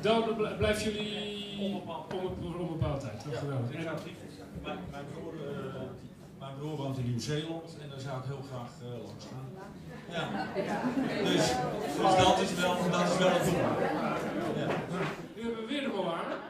[0.02, 0.24] dan
[0.58, 3.26] blijven jullie onbepaald tijd.
[3.32, 3.76] Geweldig.
[3.76, 3.84] En,
[4.64, 5.82] mijn, mijn, broer, uh,
[6.40, 9.48] mijn broer woont in Nieuw-Zeeland en daar zou ik heel graag uh, langs gaan.
[10.10, 10.48] Ja.
[11.24, 13.54] Dus, dus dat is wel, dat is wel het doel.
[14.56, 14.68] Ja.
[15.36, 16.47] Nu hebben we weer de Moana.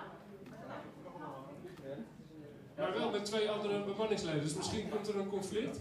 [2.78, 5.80] Maar wel met twee andere bemanningsleden, dus misschien komt er een conflict.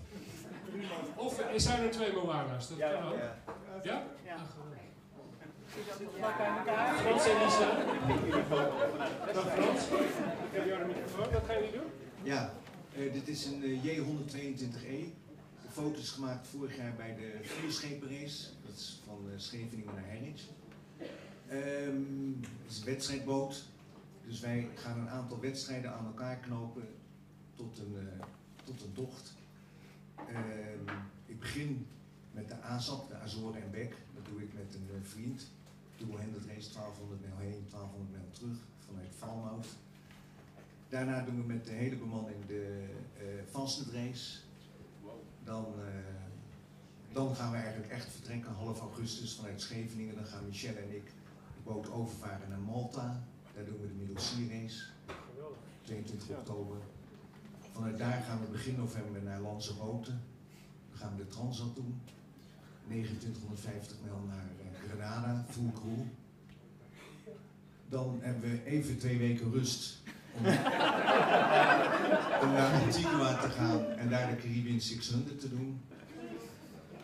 [1.16, 2.68] Of zijn er twee Moana's?
[2.68, 3.18] Dat kan ook.
[3.82, 4.06] Ja?
[4.24, 4.36] Ja?
[6.96, 7.84] Frans en Lisa.
[9.32, 9.82] Dag Frans.
[9.82, 11.32] Ik heb jou de microfoon.
[11.32, 11.86] Wat gaan jullie doen?
[12.22, 12.54] Ja,
[12.98, 15.14] uh, dit is een uh, J122E.
[15.62, 18.46] De foto is gemaakt vorig jaar bij de Vierschepenrace.
[18.66, 20.42] Dat is van uh, Scheveningen naar Herrich.
[21.52, 23.64] Um, het is een wedstrijdboot.
[24.26, 26.88] Dus wij gaan een aantal wedstrijden aan elkaar knopen
[27.54, 28.08] tot een,
[28.64, 29.34] tot een tocht.
[30.18, 31.86] Um, ik begin
[32.32, 33.96] met de ASAP, de Azoren en Beck.
[34.14, 35.50] Dat doe ik met een uh, vriend.
[35.96, 39.66] Dual handed race, 1200 mijl heen, 1200 mijl terug vanuit Falmouth.
[40.88, 42.88] Daarna doen we met de hele bemanning de
[43.52, 44.44] uh.
[45.44, 45.84] Dan, uh,
[47.12, 50.14] dan gaan we eigenlijk echt vertrekken half augustus vanuit Scheveningen.
[50.14, 53.24] Dan gaan Michelle en ik de boot overvaren naar Malta.
[53.56, 54.82] Daar doen we de Middelzee race.
[55.82, 56.76] 22 oktober.
[57.72, 60.10] Vanuit daar gaan we begin november naar Lanzarote.
[60.90, 62.00] Dan gaan we de Transat doen.
[62.84, 66.04] 2950 mijl naar uh, Grenada, full crew.
[67.88, 70.46] Dan hebben we even twee weken rust om,
[72.42, 75.80] om naar Antigua te gaan en daar de Caribbean 600 te doen.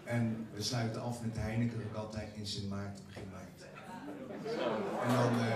[0.05, 3.52] En we sluiten af met de Heineken Regatta in Sint Maarten, begin maart.
[4.45, 5.55] En dan uh,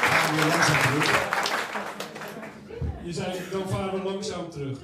[0.00, 1.34] gaan we langzaam terug.
[3.04, 4.78] Je zei, dan varen we langzaam terug.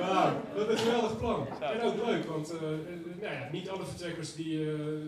[0.00, 1.46] Wauw, wat een geweldig plan.
[1.60, 4.58] En ook leuk, want uh, nou ja, niet alle vertrekkers die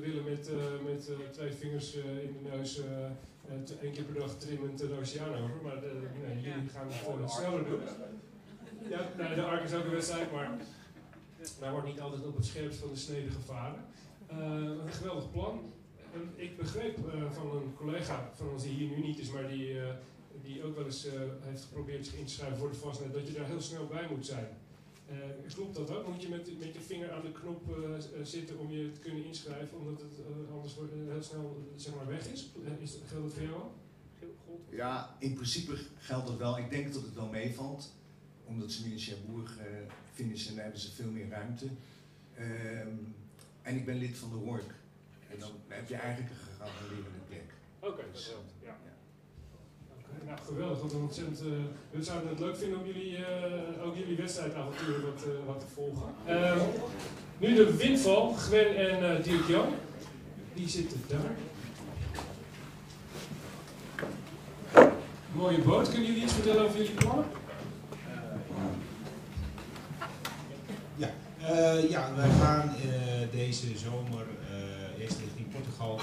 [0.01, 0.51] willen met,
[0.87, 2.81] met twee vingers in de neus
[3.83, 5.63] één keer per dag trimmend de oceaan over.
[5.63, 5.77] Maar
[6.27, 7.81] nee, jullie gaan het sneller doen.
[8.89, 10.51] Ja, nou, de Ark is ook een wedstrijd, maar
[11.61, 13.85] daar wordt niet altijd op het scherpst van de snede gevaren.
[14.29, 15.73] een geweldig plan.
[16.35, 16.99] Ik begreep
[17.33, 19.81] van een collega van ons die hier nu niet is, maar die
[20.43, 21.07] die ook wel eens
[21.41, 24.07] heeft geprobeerd zich in te schrijven voor de vastnet, dat je daar heel snel bij
[24.11, 24.49] moet zijn.
[25.11, 26.09] Uh, klopt dat ook?
[26.09, 27.77] Moet je met, met je vinger aan de knop
[28.23, 30.75] zitten om je te kunnen inschrijven, omdat het anders
[31.09, 32.51] heel snel zeg maar, weg is?
[32.79, 33.63] is geldt dat voor jou?
[34.71, 36.59] Ja, in principe geldt dat wel.
[36.59, 37.93] Ik denk dat het wel meevalt,
[38.49, 39.59] omdat ze nu in Cherbourg
[40.13, 41.67] finishen en daar hebben ze veel meer ruimte.
[42.41, 43.15] Um,
[43.63, 44.75] en ik ben lid van de RORK.
[45.31, 47.53] En dan heb je eigenlijk een gegarandeerde plek.
[47.81, 48.33] Oké, okay, dus,
[48.63, 48.77] ja.
[50.27, 50.81] Nou, geweldig.
[50.81, 51.53] Wat een ontzettend, uh,
[51.91, 55.67] we zouden het leuk vinden om jullie, uh, ook jullie wedstrijdavonturen wat, uh, wat te
[55.67, 56.15] volgen.
[56.29, 56.63] Uh,
[57.39, 58.33] nu de windval.
[58.33, 59.75] Gwen en Dirk Jan.
[60.55, 61.37] Die zitten daar.
[65.33, 65.89] Mooie boot.
[65.89, 67.25] Kunnen jullie iets vertellen over jullie plannen?
[71.49, 72.75] Ja, ja, wij gaan
[73.31, 74.27] deze zomer
[74.99, 76.01] eerst richting Portugal.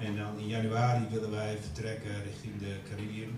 [0.00, 3.30] En dan in januari willen wij vertrekken richting de Caribbean.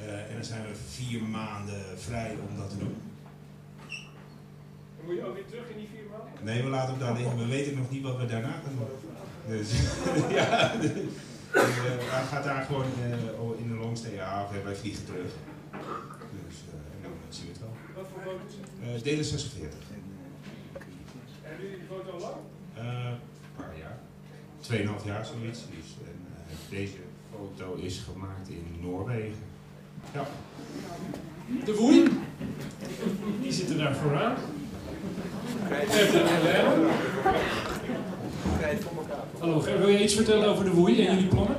[0.00, 2.96] Uh, en dan zijn we vier maanden vrij om dat te doen.
[4.98, 6.44] En moet je ook weer terug in die vier maanden?
[6.44, 7.38] Nee, we laten hem daar liggen.
[7.38, 9.56] We weten nog niet wat we daarna gaan doen.
[9.56, 9.70] Dus
[10.38, 11.82] ja, dus, uh,
[12.14, 15.30] hij gaat daar gewoon uh, in de longstay af en wij vliegen terug.
[16.46, 16.56] Dus
[16.92, 17.74] en dan zien we het wel.
[17.94, 18.54] Wat voor boot is
[18.92, 19.04] het?
[19.04, 19.78] delen 46.
[21.60, 22.34] Jullie die boot al lang?
[22.76, 23.18] een
[23.56, 23.98] paar jaar.
[25.00, 25.58] 2,5 jaar zoiets.
[25.58, 26.96] Dus, en, eh, deze
[27.32, 29.42] foto is gemaakt in Noorwegen.
[30.14, 30.26] Ja.
[31.64, 32.08] De woei,
[33.42, 34.34] die zitten daar vooraan.
[35.68, 36.90] De Helene.
[39.38, 41.56] Hallo, wil je iets vertellen over de woei en jullie plannen?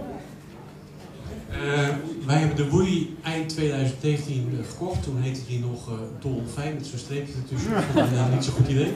[1.49, 1.87] Eh,
[2.25, 5.03] wij hebben de Woei eind 2019 eh, gekocht.
[5.03, 7.71] Toen heette die nog uh, Dolfijn met zo'n streepje ertussen.
[7.73, 8.93] Dat vond ik nou niet zo'n goed idee.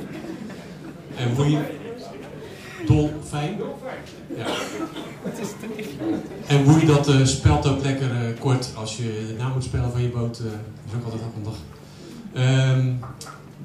[1.18, 1.58] En Woei...
[2.86, 3.60] Dolfijn.
[4.38, 4.46] Ja.
[6.48, 9.92] En Woei dat uh, spelt ook lekker uh, kort als je de naam moet spellen
[9.92, 10.40] van je boot.
[10.40, 11.56] Uh, is ook altijd handig.
[12.36, 13.00] Um,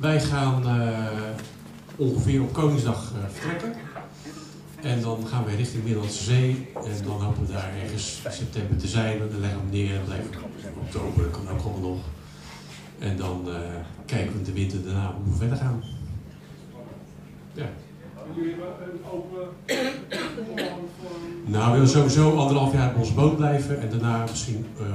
[0.01, 0.65] wij gaan
[1.97, 3.73] ongeveer op Koningsdag vertrekken.
[4.83, 6.69] En dan gaan we richting Middellandse Zee.
[6.75, 9.21] En dan hopen we daar ergens in september te zijn.
[9.21, 9.91] En dan leggen we neer.
[9.91, 11.99] En dan blijven we oktober, kan ook allemaal nog.
[12.99, 13.49] En dan
[14.07, 15.83] kijken we de winter daarna hoe we verder gaan.
[17.59, 17.69] Ja.
[18.35, 19.49] Jullie hebben een open
[21.47, 23.81] Nou, we willen sowieso anderhalf jaar op onze boot blijven.
[23.81, 24.87] En daarna misschien uh,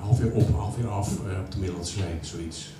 [0.00, 2.18] half jaar op, half jaar af uh, op de Middellandse Zee.
[2.20, 2.70] Zoiets.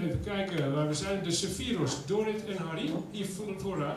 [0.00, 1.22] Even kijken waar we zijn.
[1.22, 2.90] De Sephiros, Dorit en Harry.
[3.10, 3.26] Hier
[3.58, 3.96] vooraan.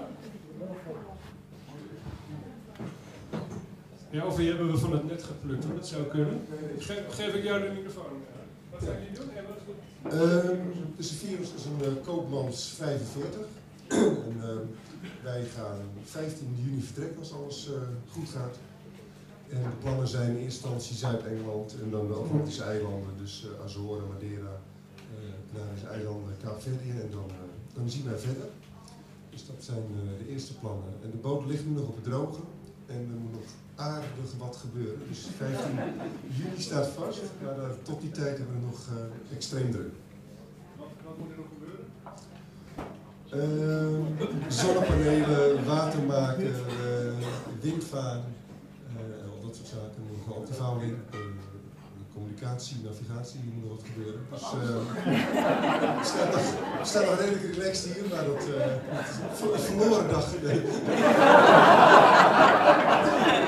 [4.10, 6.42] Ja, of die hebben we van het net geplukt hoor, dat zou kunnen.
[6.78, 8.24] Geef, geef ik jou de microfoon.
[8.70, 9.28] Wat gaan jullie doen?
[10.06, 10.12] Uh,
[10.98, 13.40] de Sephirus is een uh, koopmans 45.
[13.90, 14.44] En, uh,
[15.24, 17.74] wij gaan 15 juni vertrekken als alles uh,
[18.12, 18.58] goed gaat.
[19.50, 24.08] En de plannen zijn in eerste instantie Zuid-Engeland en dan de Atlantische eilanden, dus Azoren,
[24.08, 24.62] Madeira,
[25.54, 27.32] Canarische eilanden, Kaapverdië en dan,
[27.74, 28.48] dan zien wij verder.
[29.30, 29.84] Dus dat zijn
[30.20, 30.94] de eerste plannen.
[31.04, 32.42] En de boot ligt nu nog op het droge
[32.86, 35.00] en er moet nog aardig wat gebeuren.
[35.08, 35.80] Dus 15
[36.38, 38.90] juli staat vast, maar tot die tijd hebben we nog
[39.34, 39.94] extreem druk.
[40.78, 41.59] Wat, moet er nog?
[43.34, 43.42] Uh,
[44.48, 46.56] zonnepanelen, water maken,
[47.62, 48.24] windvaren,
[49.24, 50.04] al dat soort zaken.
[50.28, 50.98] Op de vouwing,
[52.14, 54.22] communicatie, navigatie, moet nog wat gebeuren.
[56.00, 56.12] Dus
[56.80, 58.56] we staan nog, redelijk relaxed hier, maar dat uh,
[59.54, 60.28] een verloren dag.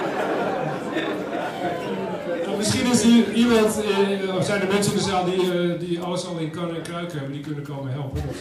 [3.03, 3.83] Is iemand,
[4.37, 6.81] of zijn er mensen in de zaal die, uh, die alles al in kan en
[6.81, 8.21] kruiken hebben, die kunnen komen helpen.
[8.21, 8.37] Dat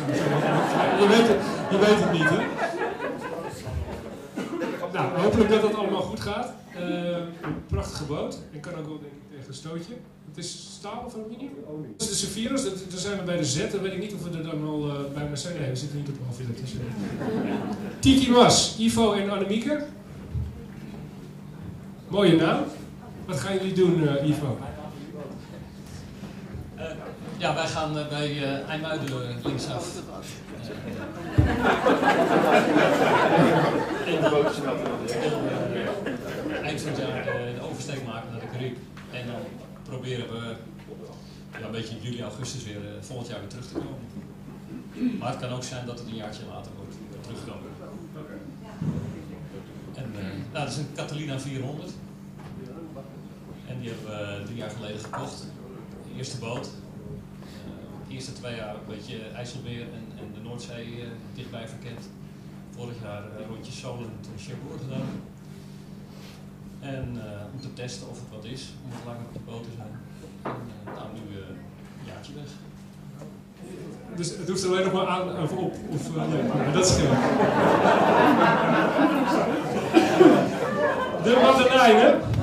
[1.71, 2.39] je, weet het, niet, hè?
[4.93, 6.53] Nou, hopelijk dat het allemaal goed gaat.
[6.77, 6.83] Uh,
[7.43, 8.39] een prachtige boot.
[8.51, 9.95] Ik kan ook wel denk tegen een stootje.
[10.29, 11.51] Het is staal of aluminium?
[11.97, 13.71] Dat is de Sephiros, daar zijn we bij de Z.
[13.71, 15.61] Dan weet ik niet of we er dan al uh, bijna zijn.
[15.61, 16.71] Nee, we zitten niet op half dat
[17.99, 19.85] Tiki Mas, Ivo en Annemieke.
[22.09, 22.65] Mooie naam.
[23.31, 24.59] Wat gaan jullie doen, uh, Ivo?
[26.77, 26.85] Uh,
[27.39, 30.03] ja, wij gaan uh, bij uh, IJmuiden linksaf.
[36.63, 38.77] eind van het jaar de oversteek maken naar de Caribe.
[39.11, 39.41] En dan
[39.83, 40.55] proberen we
[41.53, 45.19] ja, een beetje in juli, augustus weer volgend jaar weer terug te komen.
[45.19, 47.71] Maar het kan ook zijn dat het een jaartje later wordt terugkomen.
[49.95, 50.13] En
[50.53, 51.91] nou, dat is een Catalina 400.
[53.81, 55.45] Die hebben we drie jaar geleden gekocht.
[56.07, 56.67] De eerste boot.
[56.67, 56.71] Uh,
[58.09, 62.09] de eerste twee jaar een beetje IJsselmeer en, en de Noordzee uh, dichtbij verkend.
[62.77, 65.09] Vorig jaar uh, rondje Solen en Cherbourg gedaan.
[66.81, 69.71] En om te testen of het wat is, om het langer op de boot te
[69.77, 69.93] zijn.
[70.43, 70.51] En
[70.95, 71.57] nou, nu een
[72.07, 72.51] jaartje weg.
[74.17, 75.75] Dus het hoeft alleen nog maar aan of op.
[75.91, 77.11] Of, nee, dat scheelt.
[81.25, 82.40] De batterij, hè?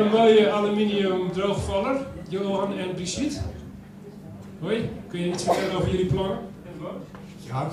[0.00, 3.40] Een mooie aluminium droogvaller, Johan en Brigitte.
[4.60, 6.38] Hoi, kun je iets vertellen over jullie plannen?
[7.46, 7.70] Ja, uh,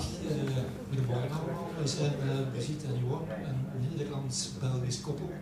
[0.87, 1.69] goedemorgen allemaal.
[1.77, 5.29] Wij zijn uh, Brigitte en Johan, een Nederlands-Belgisch koppel.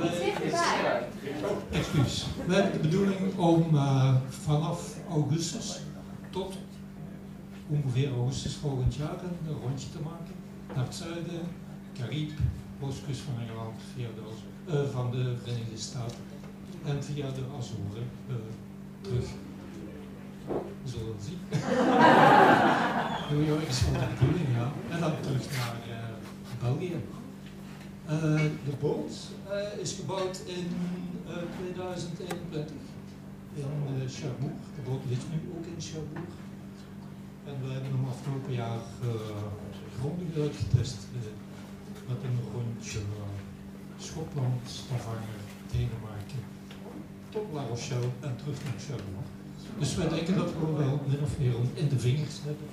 [0.00, 2.26] Uh, excuus.
[2.46, 3.64] We hebben de bedoeling om
[4.28, 5.80] vanaf augustus
[6.30, 6.54] tot
[7.68, 9.16] ongeveer augustus volgend jaar
[9.48, 10.34] een rondje te maken
[10.74, 11.40] naar het zuiden,
[11.98, 12.32] Caribe,
[12.80, 14.20] oostkust van Engeland, via de,
[14.66, 16.18] van de Verenigde Staten
[16.84, 18.34] en via de Azoren uh,
[19.00, 19.24] terug.
[20.82, 21.38] We zullen zien.
[23.30, 24.72] New York is van de bedoeling, ja.
[24.90, 25.94] En dan terug naar uh,
[26.62, 26.96] België.
[28.64, 29.12] de boot
[29.80, 30.66] is gebouwd in
[31.58, 32.76] 2021
[33.54, 34.62] in Cherbourg.
[34.76, 36.32] De boot ligt nu ook in Cherbourg.
[37.44, 38.80] En we hebben hem afgelopen jaar
[39.98, 40.98] grondig uitgetest
[42.08, 42.98] met een rondje
[44.08, 45.40] Schotland, Stavanger,
[45.72, 46.42] Denemarken,
[47.28, 49.28] tot La Rochelle en terug naar Cherbourg.
[49.78, 52.68] Dus wij denken dat we wel min of meer in de vingers hebben.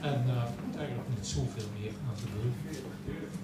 [0.00, 2.52] En uh, eigenlijk niet zoveel meer aan te doen.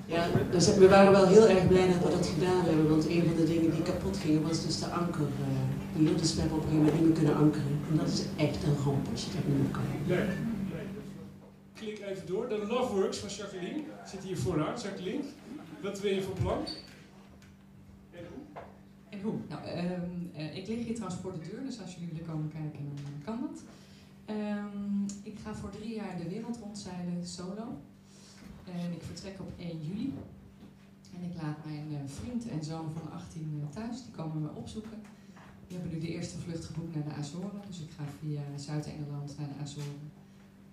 [0.07, 3.25] Ja, dus we waren wel heel erg blij dat we dat gedaan hebben, want een
[3.27, 5.47] van de dingen die kapot gingen was dus de anker uh,
[5.97, 6.17] hier.
[6.17, 7.79] Dus we hebben op een gegeven moment niet meer kunnen ankeren.
[7.91, 9.83] En dat is echt een ramp als je dat niet meer kan.
[10.07, 10.27] Nee.
[11.75, 12.49] Klik even door.
[12.49, 14.75] De Loveworks van Jacqueline zit hier vooraan.
[14.83, 15.23] Jacqueline,
[15.83, 16.59] wat ben je van plan?
[19.19, 19.39] En hoe?
[19.49, 22.49] Nou, um, uh, ik lig hier trouwens voor de deur, dus als jullie willen komen
[22.49, 23.63] kijken, dan kan dat.
[24.37, 27.81] Um, ik ga voor drie jaar de wereld rondzeilen solo.
[28.65, 30.15] En ik vertrek op 1 juli.
[31.15, 34.51] En ik laat mijn uh, vriend en zoon van 18 uh, thuis, die komen me
[34.55, 35.03] opzoeken.
[35.67, 37.63] Die hebben nu de eerste vlucht geboekt naar de Azoren.
[37.67, 40.11] Dus ik ga via Zuid-Engeland naar de Azoren.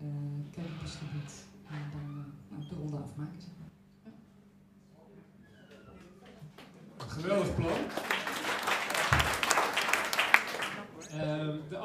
[0.02, 0.10] Uh,
[0.52, 1.34] campusgebied.
[1.68, 3.42] En dan nou, de ronde afmaken.
[3.42, 3.72] Zeg maar.
[6.98, 7.06] ja.
[7.06, 8.05] Geweldig plan.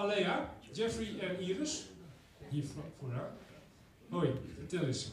[0.01, 1.87] Alea, Jeffrey en Iris.
[2.49, 3.31] Hier voor, vooraan.
[4.11, 5.11] Hoi, vertel eens.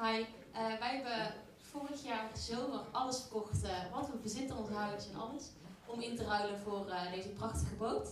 [0.00, 0.26] Hi, uh,
[0.78, 5.44] wij hebben vorig jaar zomer alles verkocht uh, wat we bezitten, ons huis en alles,
[5.86, 8.08] om in te ruilen voor uh, deze prachtige boot.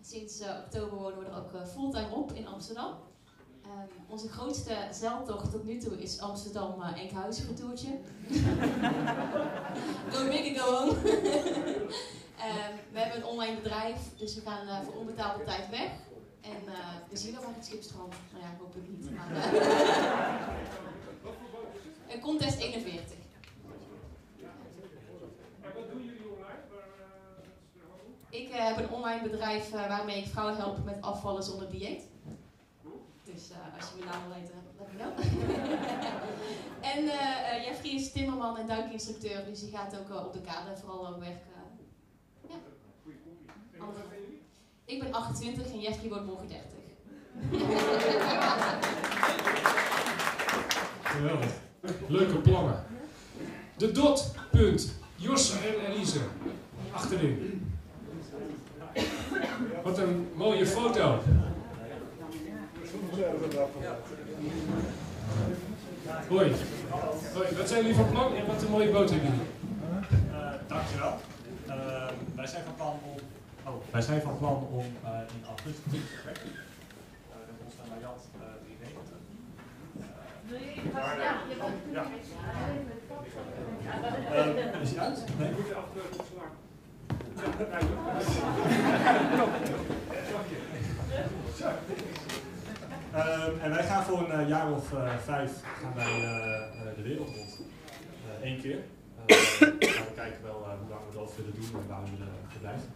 [0.00, 2.94] Sinds oktober wonen we er ook fulltime op in Amsterdam.
[3.64, 7.88] Um, onze grootste zeiltocht tot nu toe is Amsterdam-Enkhuizen retourtje.
[10.12, 10.96] go big and go home.
[12.38, 15.90] um, we hebben een online bedrijf, dus we gaan voor onbetaalde tijd weg.
[16.40, 16.72] En
[17.08, 18.08] we zien nog maar het schipstroom.
[18.32, 19.10] Nou ja, hoop ik niet.
[19.10, 19.54] Maar,
[22.12, 23.16] een contest 41.
[25.60, 26.58] En wat doen jullie online?
[28.30, 32.02] Ik uh, heb een online bedrijf uh, waarmee ik vrouwen help met afvallen zonder dieet.
[33.24, 35.12] Dus uh, als je mijn naam wil weten, let me know.
[36.92, 37.04] en
[37.64, 41.57] Jeffrey is timmerman en duikinstructeur, dus die gaat ook op de kade vooral ja.
[44.84, 46.66] Ik ben 28 en Jeffrey wordt morgen 30.
[51.02, 51.50] Geweldig.
[52.06, 52.84] Leuke plannen.
[53.76, 54.94] De dot, punt.
[55.16, 56.18] Josse en Elise.
[56.92, 57.66] Achterin.
[59.82, 61.18] Wat een mooie foto.
[66.28, 66.52] Hoi.
[67.34, 67.56] Hoi.
[67.56, 69.46] Wat zijn jullie van plan en wat een mooie boot hebben jullie?
[70.30, 71.18] Uh, dankjewel.
[71.66, 71.74] Uh,
[72.34, 73.20] wij zijn van plan om,
[73.68, 76.50] oh, wij zijn van plan om uh, in augustus te vertrekken.
[76.50, 76.54] Uh,
[77.48, 79.16] dat ons naar Mayat uh, 390.
[80.48, 80.64] Wil je
[80.94, 81.56] ja, je
[81.92, 82.04] ja.
[84.74, 85.24] Uh, is hij uit?
[85.38, 85.52] Nee.
[93.14, 95.52] Uh, en wij gaan voor een uh, jaar of uh, vijf
[95.82, 96.12] gaan wij
[96.96, 97.60] de wereld rond.
[98.42, 98.78] Eén keer.
[99.26, 102.90] we kijken wel hoe lang we dat willen doen en waar we willen verblijven.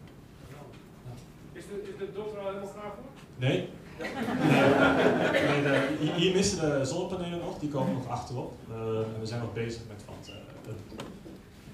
[1.63, 3.05] Is de, is de dokter al helemaal klaar voor?
[3.37, 3.69] Nee.
[3.99, 8.53] nee de, hier missen de zonnepanelen nog, die komen nog achterop.
[8.69, 10.31] en we zijn nog bezig met wat,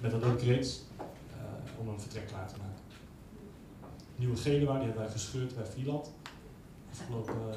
[0.00, 0.82] met wat upgrades
[1.80, 2.82] om een vertrek klaar te maken.
[4.16, 6.12] Nieuwe Genua, die hebben wij gescheurd bij Vlieland.
[6.90, 7.56] Afgelopen, uh,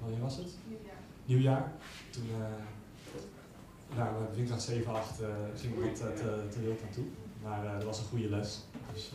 [0.00, 0.50] wanneer was het?
[0.68, 1.00] Nieuwjaar.
[1.24, 1.72] Nieuwjaar.
[2.10, 5.26] Toen, uh, nou, windkracht 7, 8 uh,
[5.56, 7.04] ging wat te, te wild aan toe.
[7.42, 8.60] Maar uh, dat was een goede les.
[8.92, 9.12] Dus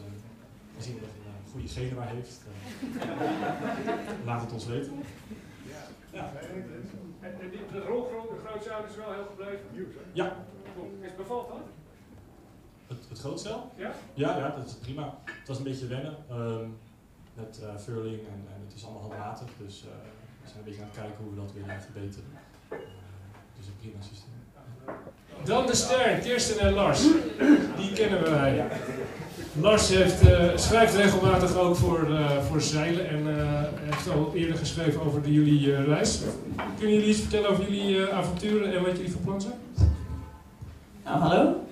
[0.77, 2.41] we zien dat het een goede Genua heeft.
[4.25, 5.03] laat het ons weten.
[6.11, 6.31] Ja.
[7.21, 9.65] En, en die, de rolgroot, de grootzuil is wel heel gebleven?
[10.13, 10.35] Ja.
[11.01, 11.57] Is het bevalt dat?
[12.87, 13.71] Het, het grootcel?
[13.75, 13.91] Ja?
[14.13, 14.37] ja?
[14.37, 15.17] Ja, dat is prima.
[15.25, 16.77] Het was een beetje wennen um,
[17.33, 19.47] met uh, furling en, en, het is allemaal handmatig.
[19.57, 19.91] Dus uh,
[20.41, 22.29] we zijn een beetje aan het kijken hoe we dat willen verbeteren.
[22.71, 22.77] Uh,
[23.57, 24.29] dus een prima systeem.
[25.43, 27.01] Dan de ster, Kirsten en Lars.
[27.77, 28.67] Die kennen wij.
[29.59, 34.55] Lars heeft, uh, schrijft regelmatig ook voor, uh, voor zeilen en uh, heeft al eerder
[34.55, 36.19] geschreven over de, jullie reis.
[36.77, 39.53] Kunnen jullie iets vertellen over jullie avonturen en wat jullie van plan zijn?
[41.03, 41.63] Nou, hallo.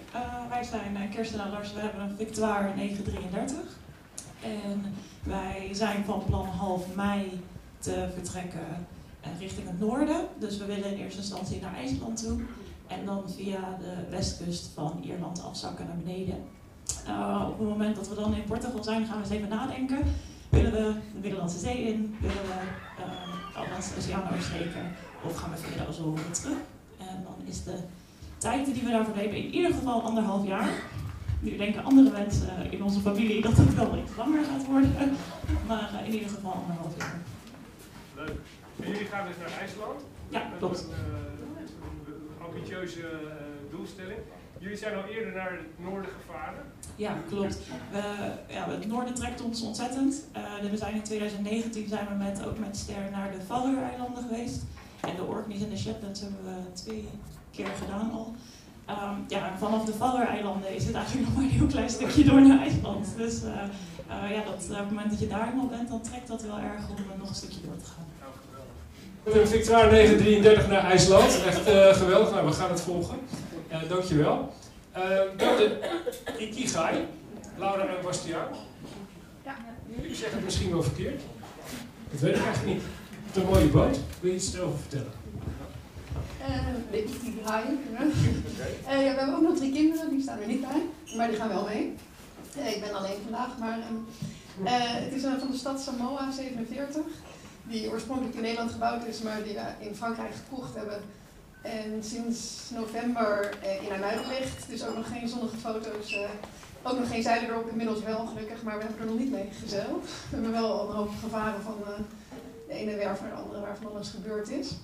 [0.50, 3.58] wij zijn Kirsten en Lars, we hebben een Victoire 933.
[4.42, 4.84] En
[5.24, 7.42] wij zijn van plan half mei
[7.78, 8.88] te vertrekken
[9.40, 10.28] richting het noorden.
[10.40, 12.40] Dus we willen in eerste instantie naar IJsland toe.
[12.88, 16.44] En dan via de westkust van Ierland afzakken naar beneden.
[17.08, 20.00] Uh, op het moment dat we dan in Portugal zijn, gaan we eens even nadenken.
[20.50, 22.16] Willen we de Middellandse Zee in?
[22.20, 22.60] Willen we
[23.00, 24.96] uh, de Atlantische Oceaan oversteken?
[25.24, 26.58] Of gaan we via de Azoren terug?
[26.98, 27.78] En dan is de
[28.38, 30.70] tijd die we daarvoor nemen in ieder geval anderhalf jaar.
[31.40, 35.18] Nu denken andere mensen in onze familie dat het wel iets langer gaat worden.
[35.68, 37.20] Maar uh, in ieder geval anderhalf jaar.
[38.16, 38.38] Leuk.
[38.84, 40.02] En jullie gaan dus naar IJsland?
[40.30, 40.80] Ja, klopt.
[40.80, 41.30] Een,
[42.48, 44.20] ambitieuze uh, doelstelling.
[44.60, 46.64] Jullie zijn al eerder naar het noorden gevaren.
[47.00, 47.58] Ja, klopt.
[47.92, 48.02] We,
[48.48, 50.24] ja, het noorden trekt ons ontzettend.
[50.72, 54.62] We zijn in 2019 zijn we met, ook met Ster naar de Vallereilanden geweest.
[55.02, 57.08] En de Orkneys en de Shetlands hebben we twee
[57.52, 58.36] keer gedaan al.
[58.90, 62.42] Um, ja, vanaf de Vallereilanden is het eigenlijk nog maar een heel klein stukje door
[62.42, 63.08] naar IJsland.
[63.18, 66.28] Dus uh, uh, ja, dat, op het moment dat je daar eenmaal bent, dan trekt
[66.28, 68.08] dat wel erg om nog een stukje door te gaan.
[69.24, 71.44] Nou, Victoire 933 naar IJsland.
[71.46, 72.32] Echt geweldig.
[72.32, 73.18] Nou, we gaan het volgen.
[73.88, 74.54] Dankjewel.
[75.38, 75.80] Dan de
[76.38, 77.06] Ikigai.
[77.58, 78.48] Laura en Bastiaan.
[79.44, 79.56] Ja.
[79.96, 81.22] Jullie zeggen het misschien wel verkeerd.
[82.12, 82.84] Dat weet ik eigenlijk niet.
[83.26, 84.00] Het is een mooie boot.
[84.20, 85.12] Wil je iets erover vertellen?
[86.42, 87.64] Uh, de Ikigai.
[87.64, 88.06] uh,
[88.86, 90.82] ja, we hebben ook nog drie kinderen, die staan er niet bij.
[91.16, 91.96] Maar die gaan wel mee.
[92.58, 93.80] Uh, ik ben alleen vandaag, maar
[94.64, 97.02] het is van de stad Samoa 47
[97.64, 101.02] die oorspronkelijk in Nederland gebouwd is, maar die we in Frankrijk gekocht hebben.
[101.62, 104.70] En sinds november eh, in Amuiden ligt.
[104.70, 106.14] Dus ook nog geen zonnige foto's.
[106.14, 106.30] Eh,
[106.84, 109.50] ook nog geen zeilen erop, inmiddels wel gelukkig, maar we hebben er nog niet mee
[109.62, 110.04] gezeild.
[110.30, 111.88] We hebben wel al een hoop gevaren van uh,
[112.68, 114.76] de ene werf naar de andere waar van alles gebeurd is.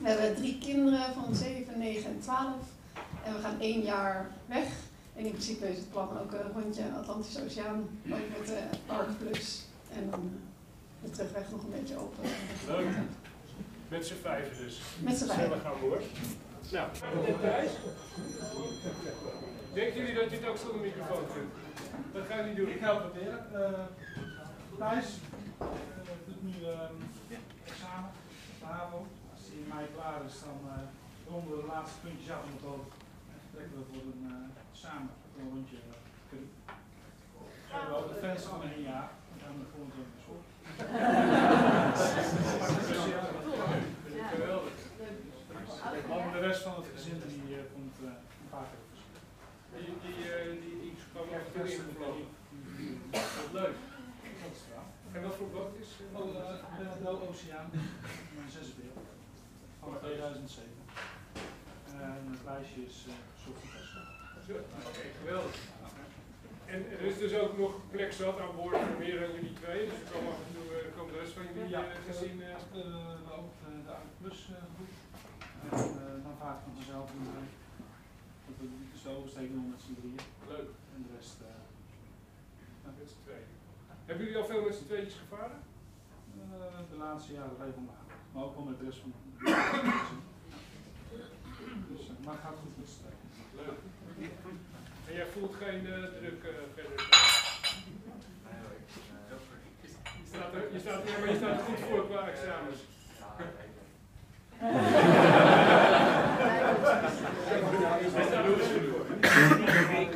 [0.00, 2.46] We hebben drie kinderen van 7, 9 en 12.
[3.24, 4.66] En we gaan één jaar weg.
[5.16, 9.18] En in principe is het plan ook een rondje Atlantische Oceaan, ook met de Ark
[9.18, 9.64] Plus.
[9.94, 10.30] En dan
[11.02, 12.24] de terugweg nog een beetje open.
[12.66, 12.86] Leuk.
[13.92, 14.80] Met z'n vijven dus.
[14.98, 15.60] Met z'n vijven.
[15.60, 16.00] gaan hoor.
[16.70, 16.88] Nou,
[17.40, 17.72] Thijs.
[19.72, 21.52] Denken jullie dat je het ook zonder microfoon kunt?
[22.12, 22.68] Dat ga je niet doen.
[22.68, 23.40] Ik ga het proberen.
[23.52, 23.84] Uh,
[24.78, 25.08] Thijs
[25.60, 25.66] uh,
[26.26, 26.96] doet nu um,
[27.64, 28.10] examen
[28.52, 29.06] op de HAVO.
[29.32, 30.72] Als hij in mei klaar is, dan uh,
[31.30, 32.92] ronden we de laatste puntjes af het hoofd.
[33.32, 34.24] En vertrekken we voor een,
[34.82, 35.78] samen een rondje
[36.30, 36.50] kunnen.
[37.68, 39.08] We hebben ook de fans van een jaar.
[39.28, 40.42] Dan gaan we gewoon zo naar school.
[44.30, 44.72] Geweldig.
[46.32, 48.90] de rest van het gezin die uh, komt uh, een paar keer op
[49.74, 52.26] Die, die, uh, die, die kwam echt veel ingevlogen.
[53.10, 53.76] Wat leuk.
[55.12, 55.88] En wat voor boot is?
[56.12, 56.34] Oh,
[57.02, 57.70] uh, Oceaan,
[58.36, 59.06] mijn zesde beeld,
[59.80, 60.70] van 2007.
[62.00, 63.14] En het lijstje is uh,
[64.88, 65.56] Oké, geweldig.
[66.72, 69.80] En er is dus ook nog plek zat aan boord voor meer dan jullie twee,
[69.88, 72.36] dus er komen af en toe uh, komen de rest van jullie ja, gezien.
[72.40, 72.46] Uh,
[72.80, 73.50] uh, ook
[73.86, 74.40] de, ARC Plus
[74.74, 74.92] groep.
[76.16, 77.30] En dan vaak van zichzelf doen we
[78.46, 80.24] dat we dus de oversteken doen met z'n drieën.
[80.52, 80.70] Leuk.
[80.94, 81.36] En de rest
[82.82, 83.50] nou, met z'n tweeën.
[84.08, 85.60] Hebben jullie al veel met z'n tweetjes gevaren?
[86.92, 89.18] de laatste jaren regelmatig, maar ook wel met de rest van de
[91.90, 93.20] Dus, maar het gaat goed met z'n tweeën.
[93.58, 93.80] Leuk.
[95.12, 97.06] En jij voelt geen uh, druk uh, verder?
[100.02, 102.78] Je staat, er, je, staat, ja, maar je staat er goed voor qua examens.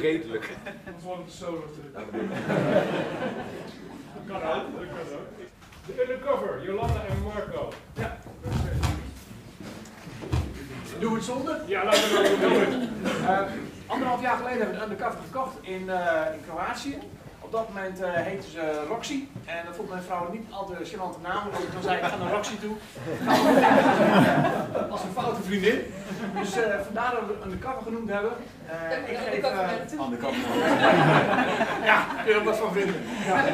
[0.00, 0.56] Redelijk.
[0.62, 1.94] Het zo druk.
[4.26, 5.28] Kan ook, dat kan ook.
[5.86, 7.72] De undercover, Jolanda en Marco.
[7.94, 8.18] Ja.
[10.98, 11.60] Doe het zonder?
[11.66, 13.74] Ja, laten we dat doen.
[13.86, 16.98] Anderhalf jaar geleden hebben we een undercover gekocht in, uh, in Kroatië.
[17.46, 19.24] Op dat moment uh, heette ze Roxy.
[19.44, 21.42] En dat vond mijn vrouw niet al te gênante naam.
[21.50, 22.76] Dus toen zei ik, ik ga naar Roxy toe.
[24.90, 25.78] Als een foute vriendin.
[26.40, 28.32] Dus uh, vandaar dat we undercover genoemd hebben.
[28.66, 29.34] Uh, ik geef...
[30.00, 30.38] undercover.
[31.90, 32.94] ja, kun je er wat van vinden.
[33.26, 33.44] Ja.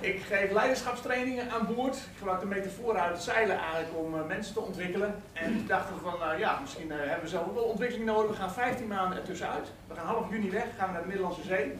[0.00, 1.96] ik geef leiderschapstrainingen aan boord.
[1.96, 5.22] Ik gebruik de metafoor uit het zeilen eigenlijk om mensen te ontwikkelen.
[5.32, 8.30] En toen dachten we van, ja, misschien hebben we zelf wel ontwikkeling nodig.
[8.30, 9.68] We gaan 15 maanden ertussenuit.
[9.88, 11.72] We gaan half juni weg, gaan we naar de Middellandse Zee.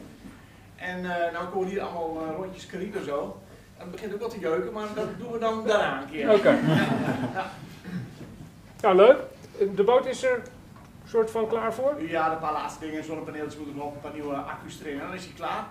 [0.79, 3.41] En uh, nou komen hier allemaal uh, rondjes Caribe zo.
[3.77, 6.29] En het begint ook wel te jeuken, maar dat doen we dan daarna een keer.
[6.29, 6.37] Oké.
[6.37, 6.59] Okay.
[7.33, 7.51] Ja.
[8.79, 8.93] ja.
[8.93, 9.17] leuk.
[9.75, 10.41] De boot is er
[11.05, 12.01] soort van klaar voor?
[12.01, 13.03] Ja, een paar laatste dingen.
[13.03, 14.99] Zonnepaneeltjes moeten nog, een paar nieuwe accu's erin.
[14.99, 15.65] En dan is hij klaar.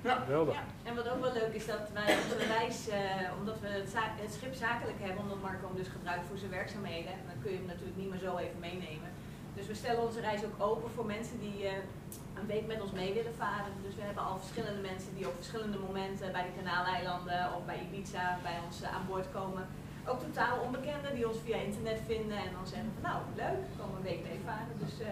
[0.00, 2.94] Ja, ja, en wat ook wel leuk is dat wij onze reis, uh,
[3.38, 3.92] omdat we het,
[4.22, 7.56] het, schip zakelijk hebben, omdat Marco hem dus gebruikt voor zijn werkzaamheden, dan kun je
[7.56, 9.10] hem natuurlijk niet meer zo even meenemen.
[9.56, 11.70] Dus we stellen onze reis ook open voor mensen die uh,
[12.40, 13.72] een week met ons mee willen varen.
[13.86, 17.78] Dus we hebben al verschillende mensen die op verschillende momenten bij de Kanaaleilanden of bij
[17.84, 19.64] Ibiza bij ons uh, aan boord komen.
[20.10, 23.90] Ook totaal onbekenden die ons via internet vinden en dan zeggen van nou leuk, kom
[23.96, 24.76] een week mee varen.
[24.84, 25.06] Dus uh,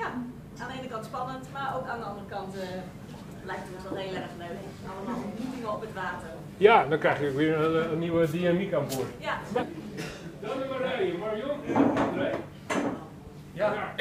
[0.00, 0.08] ja,
[0.60, 2.52] aan de ene kant spannend, maar ook aan de andere kant
[3.50, 4.58] lijkt het ons wel heel erg leuk.
[4.90, 6.30] Allemaal ontmoetingen op het water.
[6.56, 9.12] Ja, dan krijg je ook weer een, een nieuwe dynamiek aan boord.
[9.18, 9.34] Ja.
[10.40, 12.30] Dan de Marije, Marion en André.
[13.52, 13.72] Ja.
[13.74, 13.94] Ja,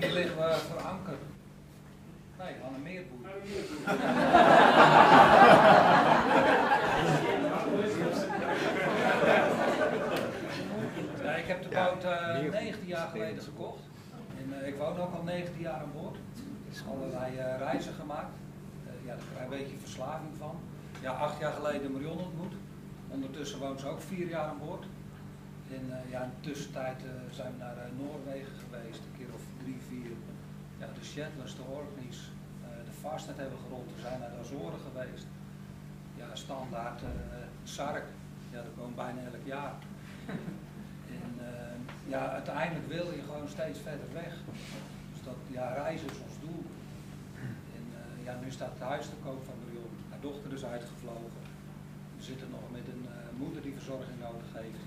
[0.00, 1.16] hier liggen we voor anker.
[2.38, 3.18] Nee, aan een meerboer.
[11.22, 13.82] Ja, ik heb de boot uh, eh, 19 jaar geleden gekocht.
[14.38, 16.16] En, eh, ik woon ook al 19 jaar aan boord.
[16.88, 18.36] Allerlei eh, reizen gemaakt.
[18.86, 20.56] Eh, ja, daar krijg je een beetje verslaving van.
[21.00, 22.52] Ja, acht jaar geleden Marion ontmoet.
[23.08, 24.84] Ondertussen woont ze ook vier jaar aan boord.
[25.70, 29.00] En eh, ja, in de tussentijd eh, zijn we naar Noorwegen geweest,
[30.80, 32.20] Ja, de Shetlands, de Orkneys,
[32.64, 33.88] eh, de Fastnet hebben gerond.
[33.94, 35.26] We zijn naar de Azoren geweest.
[36.20, 37.08] Ja, standaard eh
[37.64, 38.06] Sark.
[38.52, 39.74] Ja, dat komt bijna elk jaar.
[41.22, 44.34] en eh, ja, uiteindelijk wil je gewoon steeds verder weg.
[45.12, 46.64] Dus dat, ja, reizen is ons doel.
[47.76, 47.84] En
[48.24, 49.94] ja, nu staat het huis te koop van Marion.
[50.10, 51.42] Haar dochter is uitgevlogen.
[52.16, 53.06] We zitten nog met een
[53.42, 54.84] moeder die verzorging nodig heeft.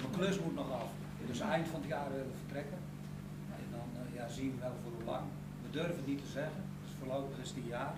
[0.00, 0.90] Mijn klus moet nog af.
[1.26, 2.78] Dus eind van het jaar willen we vertrekken.
[4.22, 5.26] Ja, zien we wel voor hoe lang.
[5.62, 6.62] We durven het niet te zeggen.
[6.82, 7.94] Dus voorlopig is het een jaar.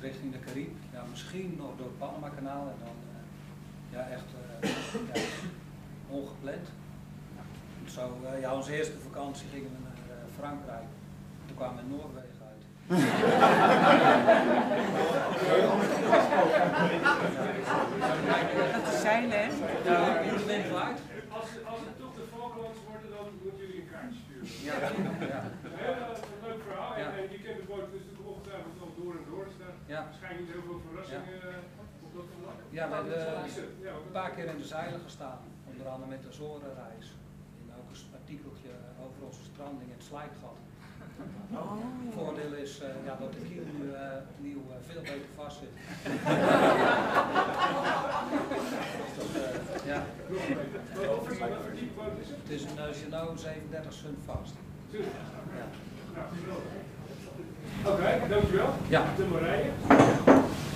[0.00, 0.78] Richting de Caribe.
[0.92, 3.20] Ja, misschien nog door het Panama-kanaal en dan eh,
[3.94, 4.70] ja, echt eh,
[5.14, 5.20] ja,
[6.08, 6.66] ongepland.
[7.86, 10.88] Zo, eh, ja, onze eerste vakantie gingen we naar eh, Frankrijk.
[11.46, 12.64] Toen kwamen we in Noorwegen uit.
[19.02, 19.46] Zeilen, hè?
[19.84, 20.00] Ja.
[21.28, 24.46] Als, als het toch de Falklands worden, dan moeten jullie een kaartje sturen.
[24.68, 24.76] Ja.
[25.34, 25.40] Ja.
[25.82, 26.92] Heel eh, leuk verhaal.
[27.02, 27.06] Ja.
[27.18, 29.44] En, je kent de boot dus natuurlijk ongetwijfeld al door en door.
[29.48, 30.00] Dus daar Ja.
[30.08, 32.58] waarschijnlijk niet heel veel verrassingen eh, op dat vlak.
[32.78, 35.40] Ja, we hebben eh, een paar keer in de zeilen gestaan.
[35.70, 37.06] Onder andere met de Azorenreis.
[37.60, 38.70] En ook een artikeltje
[39.04, 40.58] over onze stranding in het Slijkgat.
[41.18, 44.00] Het voordeel is eh, ja, dat de kiel nu eh,
[44.36, 45.72] opnieuw eh, veel beter vast zit.
[49.16, 50.02] Dat, ja.
[50.92, 52.50] Het?
[52.50, 54.54] Is een uh, Geno 37 Sun Fast.
[54.90, 54.98] Ja.
[56.14, 56.60] Nou.
[57.94, 58.74] Oké, dankjewel.
[58.88, 59.04] Ja.
[59.16, 59.70] De Marije.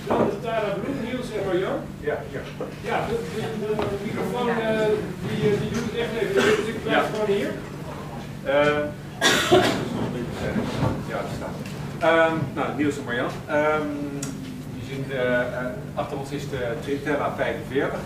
[0.07, 1.79] Dan de Tara Bloem, Niels en Marjan.
[1.99, 2.39] Ja, ja.
[2.83, 4.85] Ja, de, de, de, de microfoon eh,
[5.27, 6.33] die, die doet het echt even.
[6.33, 7.11] Dus ik blijf Ja.
[7.11, 7.51] gewoon hier.
[8.43, 8.83] Eh,
[11.09, 11.49] ja, dat
[11.99, 13.29] Ehm, nou, Niels en Marjan.
[13.47, 13.87] Ehm,
[14.79, 17.99] je ziet, eh, eh, achter ons is de Tritella 45.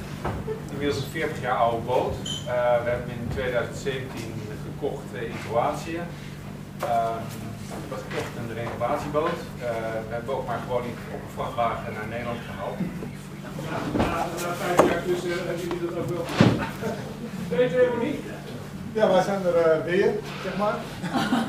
[0.71, 2.15] Inmiddels een 40 jaar oude boot.
[2.23, 4.33] Eh, we hebben hem in 2017
[4.65, 5.99] gekocht in Kroatië.
[6.79, 7.23] Ehm,
[7.79, 9.39] het was echt een renovatieboot.
[10.07, 12.77] We hebben ook maar gewoon niet op een vrachtwagen naar Nederland gehaald.
[13.69, 16.25] Na, na, na vijf jaar eh, hebben jullie dat ook wel.
[17.57, 18.21] Weet je helemaal niet?
[18.93, 20.11] Ja, wij zijn er eh, weer,
[20.43, 20.75] zeg maar.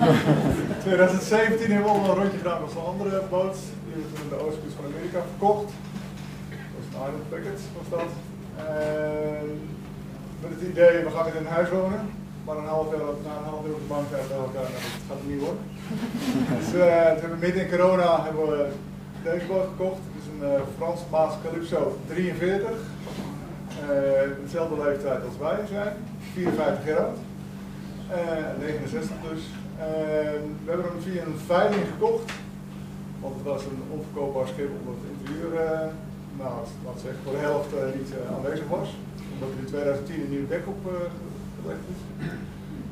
[0.87, 3.57] 2017 hebben we al een rondje gedaan met zo'n andere boot.
[3.85, 5.71] Die hebben we toen in de oostkust van Amerika verkocht.
[6.49, 8.11] Dat was een Island Packet, was dat.
[8.67, 9.47] En
[10.43, 12.03] met het idee, we gaan weer in een huis wonen.
[12.45, 14.85] Maar een half jaar, na een half jaar op de bank hebben we elkaar, nou,
[14.97, 15.65] dat gaat het niet worden.
[16.59, 18.61] dus eh, toen hebben we midden in corona hebben we
[19.29, 20.01] deze boot gekocht.
[20.07, 22.71] Het is een eh Franse Maas Calypso 43.
[23.83, 25.95] Eh, dezelfde leeftijd als wij zijn,
[26.33, 27.19] 54 jaar oud.
[28.13, 29.43] Eh, 69 dus.
[29.79, 32.33] En we hebben hem via een veiling gekocht.
[33.21, 35.87] Want het was een onverkoopbaar schip omdat het interieur, eh,
[36.41, 36.53] nou,
[36.95, 38.89] ik zeggen, voor de helft eh, niet eh, aanwezig was.
[39.33, 40.93] Omdat er in 2010 een nieuw dek op eh,
[41.61, 42.01] gelegd is.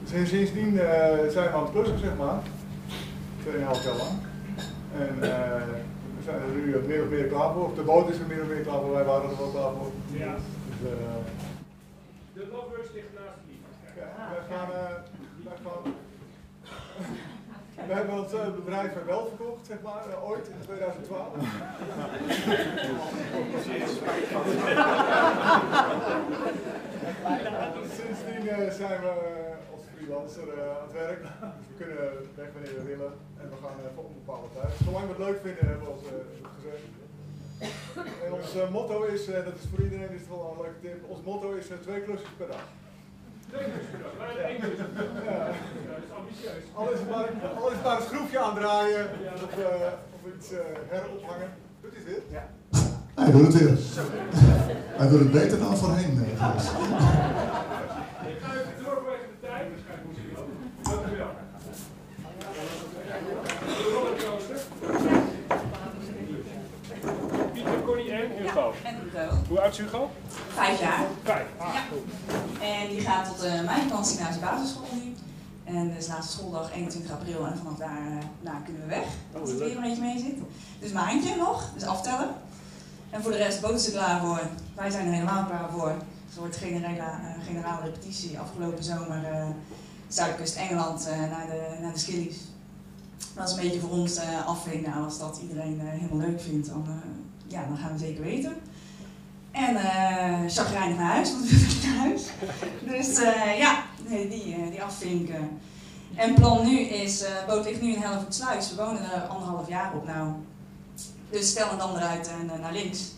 [0.02, 2.40] Dus en sindsdien eh, zijn we aan het klussen, zeg maar.
[3.44, 4.16] 2,5 jaar lang.
[5.04, 5.62] En eh,
[6.16, 7.64] we zijn er nu eh, meer of meer klaar voor.
[7.64, 9.72] Of De boot is er meer of meer klaar voor, wij waren er wel klaar
[9.78, 9.90] voor.
[10.24, 10.34] Ja.
[10.68, 11.16] Dus, eh,
[12.36, 13.12] De Lovebirds ligt
[14.28, 14.68] wij gaan,
[15.44, 15.94] wij gaan,
[17.86, 21.34] we hebben ons eh, bedrijf wel verkocht, zeg maar, eh, ooit in 2012.
[27.98, 29.12] Sindsdien eh, zijn we
[29.72, 31.22] als freelancer aan het werk.
[31.22, 31.96] We kunnen
[32.34, 33.12] weg wanneer we willen.
[33.40, 34.72] En we gaan voor onbepaalde tijd.
[34.84, 36.06] Zolang we het leuk vinden, hebben we ons
[36.56, 36.84] gezegd.
[38.24, 41.22] En ons motto is, dat is voor iedereen is het wel een leuke tip, ons
[41.22, 42.64] motto is twee klusjes per dag.
[43.52, 43.60] Dag,
[44.18, 44.78] maar één klus.
[44.78, 44.84] Ja.
[45.90, 46.62] Dat is ambitieus.
[46.74, 47.24] Al is het maar,
[47.60, 49.08] al is het maar een schroefje aandraaien
[49.44, 49.64] of, eh,
[50.14, 51.50] of iets eh, herophangen.
[51.82, 52.22] Doet hij dit?
[52.30, 52.44] Ja.
[53.14, 53.78] Hij doet het weer.
[55.00, 56.22] Hij doet het beter dan voorheen.
[56.24, 56.30] eh.
[56.30, 56.52] Ik ga
[58.52, 59.66] even door vanwege de tijd.
[59.70, 60.22] Waarschijnlijk moet ik
[63.94, 64.56] rollercoaster.
[67.52, 68.72] Pieter, Connie en Hugo.
[68.84, 69.34] en Hugo.
[69.48, 70.10] Hoe oud is Hugo?
[70.60, 71.04] Vijf jaar.
[71.24, 71.46] Vijf.
[71.58, 71.82] Ah, Ja.
[72.66, 75.14] En die gaat tot de Mijnpans Gymnasium Basisschool nu.
[75.64, 79.06] En dus laatste schooldag 21 april en vanaf daar uh, nou, kunnen we weg.
[79.34, 79.68] Oh, Als het leuk.
[79.68, 80.36] weer een beetje mee zit.
[80.80, 82.28] Dus mijn handje nog, dus aftellen.
[83.10, 84.40] En voor de rest, boot er klaar voor.
[84.74, 85.94] Wij zijn er helemaal klaar voor.
[86.26, 89.46] Dus er wordt generale, uh, generale repetitie afgelopen zomer uh,
[90.08, 92.36] Zuidkust Engeland uh, naar, de, naar de Skillies.
[93.34, 94.90] Dat is een beetje voor ons uh, afwegen.
[94.90, 96.94] Nou, als dat iedereen uh, helemaal leuk vindt, dan, uh,
[97.46, 98.52] ja, dan gaan we zeker weten.
[99.50, 102.22] En uh, chagrijnig naar huis, want we willen naar huis.
[102.84, 105.58] Dus uh, ja, Nee, die, eh, die afvinken.
[106.14, 108.70] En plan nu is, eh, boot ligt nu in Hellevoetsluis.
[108.70, 110.32] We wonen er anderhalf jaar op nou.
[111.30, 113.12] Dus stel een dan eruit en eh, naar links.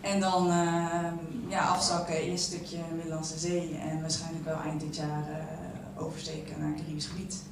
[0.00, 1.08] En dan eh,
[1.48, 6.68] ja, afzakken, eerst stukje Middellandse Zee en waarschijnlijk wel eind dit jaar eh, oversteken naar
[6.68, 7.42] het Caribisch gebied.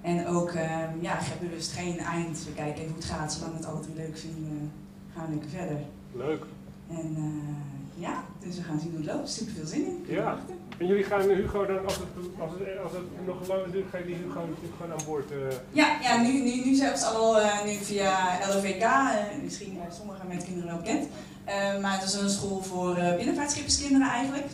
[0.00, 2.44] En ook, eh, ja, ik heb bewust geen eind.
[2.44, 3.32] We kijken even hoe het gaat.
[3.32, 4.72] Zolang we het drie leuk vinden,
[5.14, 5.78] gaan we lekker verder.
[6.12, 6.44] Leuk.
[7.00, 9.30] En eh, ja, dus we gaan zien hoe het loopt.
[9.30, 10.04] Super veel zin in.
[10.14, 10.38] Ja.
[10.78, 12.08] En jullie gaan Hugo dan, als het,
[12.40, 15.30] als het, als het nog langer duurt, gaan jullie Hugo natuurlijk gewoon aan boord.
[15.30, 15.36] eh,
[15.72, 20.26] Ja, ja nu, nu, nu zelfs al eh, nu via LVK, eh, misschien bij sommige
[20.28, 21.08] met kinderen wel bekend.
[21.44, 24.46] Eh, maar het is een school voor binnenvaartschipperskinderen eigenlijk.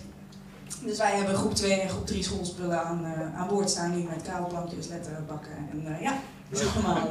[0.84, 3.04] Dus wij hebben groep 2 en groep 3 schoolspullen aan,
[3.36, 6.12] aan boord staan nu met kabelplankjes, letterbakken en ja,
[6.48, 7.08] die is allemaal,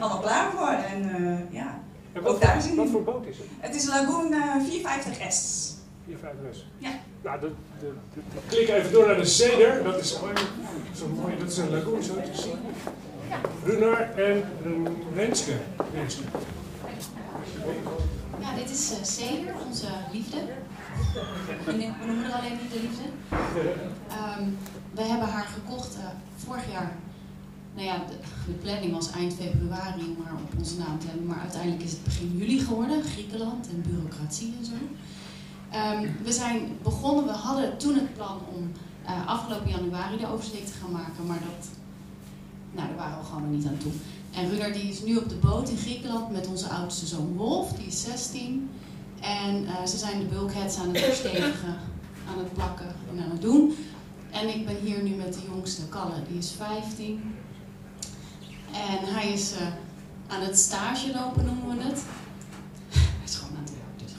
[0.00, 0.68] allemaal klaar voor.
[0.68, 1.02] En
[1.50, 1.78] ja,
[2.18, 3.46] En wat ook daar voor- zien wat voor boot is het?
[3.60, 5.38] Het is een Lagoon eh, 450S.
[6.06, 6.66] 4, 5 rus.
[6.78, 6.90] Ja.
[7.22, 7.50] Nou, de,
[7.80, 9.84] de, de, de- klik even door naar de Zeder.
[9.84, 10.32] Dat is mooi,
[10.96, 12.58] zo mooi, dat is een lagoon zo te zien.
[13.64, 14.44] Runar en
[15.14, 15.52] Renske.
[15.94, 16.22] Renske.
[18.40, 20.36] Ja, dit is uh, Ceder, onze liefde.
[21.64, 21.72] We
[22.06, 23.02] noemen haar alleen niet de liefde.
[24.08, 24.42] Ehm,
[24.94, 26.04] we hebben haar gekocht eh,
[26.46, 26.92] vorig jaar.
[27.78, 28.04] Nou ja,
[28.46, 31.26] de, planning was eind februari om haar op onze naam te hebben.
[31.26, 33.02] Maar uiteindelijk is het begin juli geworden.
[33.02, 34.72] Griekenland en bureaucratie en zo.
[35.70, 38.72] Ehm, we zijn begonnen, we hadden toen het plan om
[39.04, 41.26] eh, afgelopen januari de oversteek te gaan maken.
[41.26, 41.68] Maar dat,
[42.72, 43.92] nou, daar waren we gewoon nog niet aan toe.
[44.34, 47.72] En Runar die is nu op de boot in Griekenland met onze oudste zoon Wolf,
[47.72, 48.70] die is 16.
[49.20, 51.76] En eh, ze zijn de bulkheads aan het verstevigen,
[52.28, 53.74] aan het plakken en aan het doen.
[54.30, 57.20] En ik ben hier nu met de jongste, Kalle, die is 15.
[58.72, 59.66] En hij is eh,
[60.26, 62.02] aan het stage lopen, noemen we het.
[63.18, 64.12] Hij is gewoon aan het werk, dus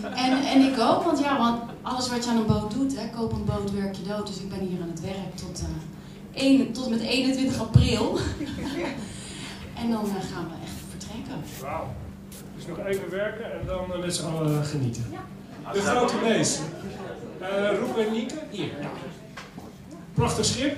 [0.00, 0.14] gewoon.
[0.14, 3.08] En, en ik ook, want ja, want alles wat je aan een boot doet, hè,
[3.16, 4.26] koop een boot, werk je dood.
[4.26, 8.18] Dus ik ben hier aan het werk tot, eh, 1, tot met 21 april.
[9.80, 11.42] en dan eh, gaan we echt vertrekken.
[11.60, 11.94] Wauw.
[12.56, 15.04] Dus nog even werken en dan met z'n allen genieten.
[15.72, 16.58] De grote mees.
[17.40, 18.70] Uh, Roep en Nieke, hier.
[20.14, 20.76] Prachtig schip.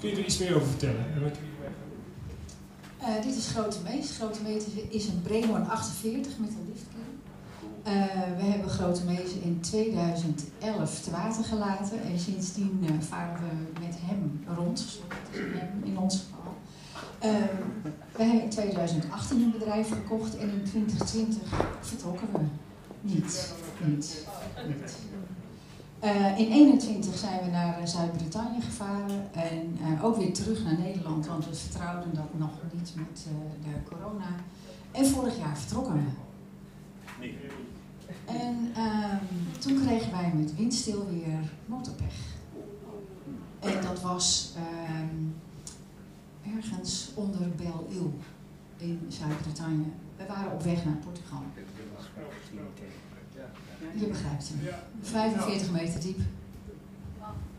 [0.00, 1.06] Kun je er iets meer over vertellen?
[2.98, 4.16] Eh, dit is Grote Mees.
[4.16, 7.20] Grote Mees is een Bremon 48 met een liftkern.
[7.82, 7.92] Eh,
[8.36, 13.96] we hebben Grote Mees in 2011 te water gelaten en sindsdien eh, varen we met
[13.98, 14.76] hem rond.
[14.76, 15.00] Dus
[15.84, 16.54] in ons geval.
[18.16, 21.42] We hebben in 2018 een bedrijf gekocht en in 2020
[21.80, 22.38] vertrokken we.
[23.00, 24.26] Niet, niet,
[24.66, 24.96] niet.
[26.00, 30.78] Eh, in 21 zijn we naar eh, Zuid-Brittannië gevaren en eh, ook weer terug naar
[30.78, 33.26] Nederland, want we vertrouwden dat nog niet met
[33.62, 34.34] de corona.
[34.92, 36.10] En vorig jaar vertrokken we.
[38.24, 39.24] En ehm,
[39.58, 42.14] toen kregen wij met windstil weer motorpech.
[43.58, 45.16] En dat was ehm,
[46.56, 48.10] ergens onder Belle Île
[48.76, 49.92] in Zuid-Brittannië.
[50.16, 51.42] We waren op weg naar Portugal.
[53.94, 54.74] Je begrijpt hem.
[55.02, 56.18] 45 meter diep.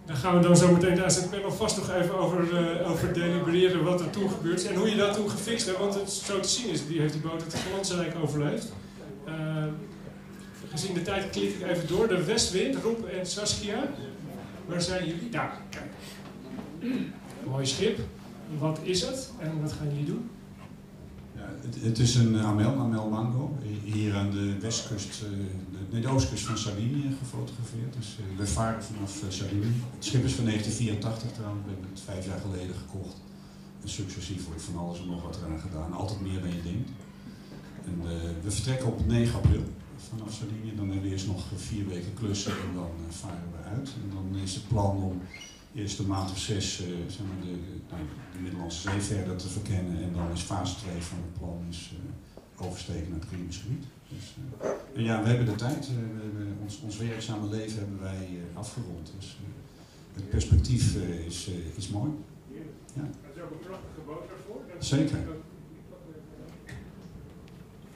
[0.06, 3.14] Daar gaan we dan zo meteen naast het panel vast nog even over, eh, over
[3.14, 5.78] delibereren wat er toen gebeurd is en hoe je dat toen gefixt hebt.
[5.78, 8.72] Want het zo te zien is, die heeft die boot het glansrijk overleefd.
[9.26, 9.66] Eh,
[10.70, 12.08] gezien de tijd klik ik even door.
[12.08, 13.90] De Westwind, Rob en Saskia.
[14.66, 15.30] Waar zijn jullie?
[15.30, 15.92] Daar, kijk.
[17.48, 18.00] Mooi schip.
[18.60, 20.30] Wat is het en wat gaan jullie doen?
[21.36, 25.28] Ja, het, het is een Amel, Amel Mango, hier aan de westkust, eh,
[25.92, 27.94] de, nee, de oostkust van Sardinië gefotografeerd.
[27.98, 29.74] Dus eh, we varen vanaf eh, Sardinië.
[29.96, 33.18] Het schip is van 1984 trouwens, we hebben het vijf jaar geleden gekocht.
[33.82, 36.90] En successief wordt van alles en nog wat eraan gedaan, altijd meer dan je denkt.
[37.86, 39.64] En eh, we vertrekken op 9 april
[40.10, 40.76] vanaf Sardinië.
[40.76, 43.90] Dan hebben we eerst nog vier weken klussen en dan eh, varen we uit.
[44.04, 45.22] En dan is het plan om
[45.74, 47.56] eerst een maand of zes eh, zeg maar de,
[47.90, 48.02] nou,
[48.34, 50.04] de Middellandse Zee verder te verkennen.
[50.04, 53.86] En dan is fase 2 van het plan is, eh, oversteken naar het Caribisch gebied.
[54.14, 54.36] Dus,
[55.06, 55.88] ja, we hebben de tijd.
[55.88, 59.12] eh, we hebben ons, ons werkzame leven hebben wij eh, afgerond.
[59.20, 62.12] Dus eh, het perspectief eh, is, eh, is mooi.
[62.94, 63.02] Ja.
[63.02, 64.24] Het is ook een prachtige boot
[64.80, 65.18] is- Zeker.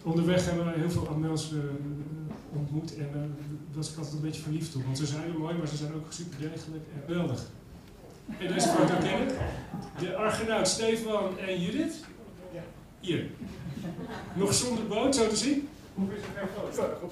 [0.03, 1.57] Onderweg hebben wij heel veel Amels eh,
[2.53, 3.27] ontmoet en daar
[3.73, 4.83] was ik altijd een beetje verliefd op.
[4.83, 7.45] Want ze zijn heel mooi, maar ze zijn ook super degelijk en geweldig.
[8.39, 9.33] En deze foto ken ik.
[9.99, 11.93] De Argenaut Stefan en Judith.
[12.99, 13.29] Hier.
[14.35, 15.67] Nog zonder boot, zo te zien.
[15.95, 17.09] Hoe is het foto?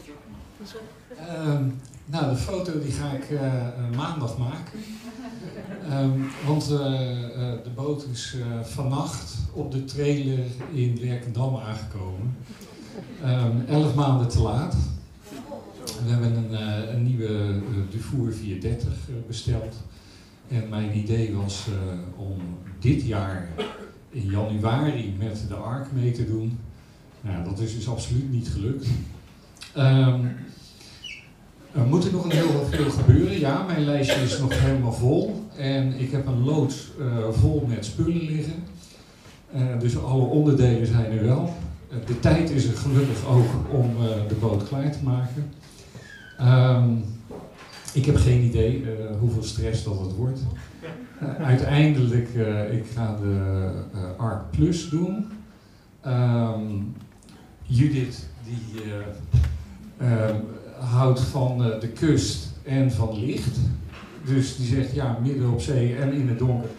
[1.18, 1.66] Ehm,
[2.06, 4.80] nou, de foto die ga ik eh, eh, maandag maken.
[5.90, 6.78] Ehm, want eh,
[7.64, 10.40] de boot is eh, vannacht op de trailer
[10.72, 12.38] in Werkendam aangekomen.
[13.24, 14.76] Ehm, elf maanden te laat.
[16.06, 16.54] We hebben een,
[16.96, 19.76] een nieuwe Dufour 430 eh, besteld.
[20.48, 21.68] En mijn idee was
[22.16, 22.38] om
[22.80, 23.50] dit jaar
[24.10, 26.60] in januari met de ARK mee te doen.
[27.24, 28.88] Nou, dat is dus absoluut niet gelukt.
[29.74, 30.26] Ehm,
[31.72, 33.40] er moet er nog een heel veel gebeuren.
[33.40, 35.48] Ja, mijn lijstje is nog helemaal vol.
[35.58, 38.64] En ik heb een loods eh, vol met spullen liggen.
[39.52, 41.54] Eh, dus alle onderdelen zijn er wel.
[41.90, 43.90] Eh, de tijd is er gelukkig ook om
[44.28, 45.52] de boot klaar te maken.
[46.38, 46.90] Ehm,
[47.94, 48.86] ik heb geen idee
[49.20, 50.40] hoeveel stress dat het wordt.
[51.40, 52.30] Uiteindelijk,
[52.72, 53.70] ik ga de
[54.18, 55.26] ARC Plus doen.
[56.06, 56.96] Um,
[57.76, 58.84] Judith, die
[60.02, 60.36] uh,
[60.80, 63.58] houdt van de kust en van licht.
[64.26, 66.70] Dus die zegt, ja, midden op zee en in het donker.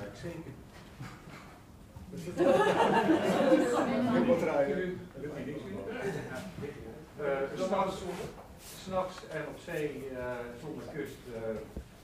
[8.85, 10.03] S'nachts en op zee
[10.61, 11.17] zonder kust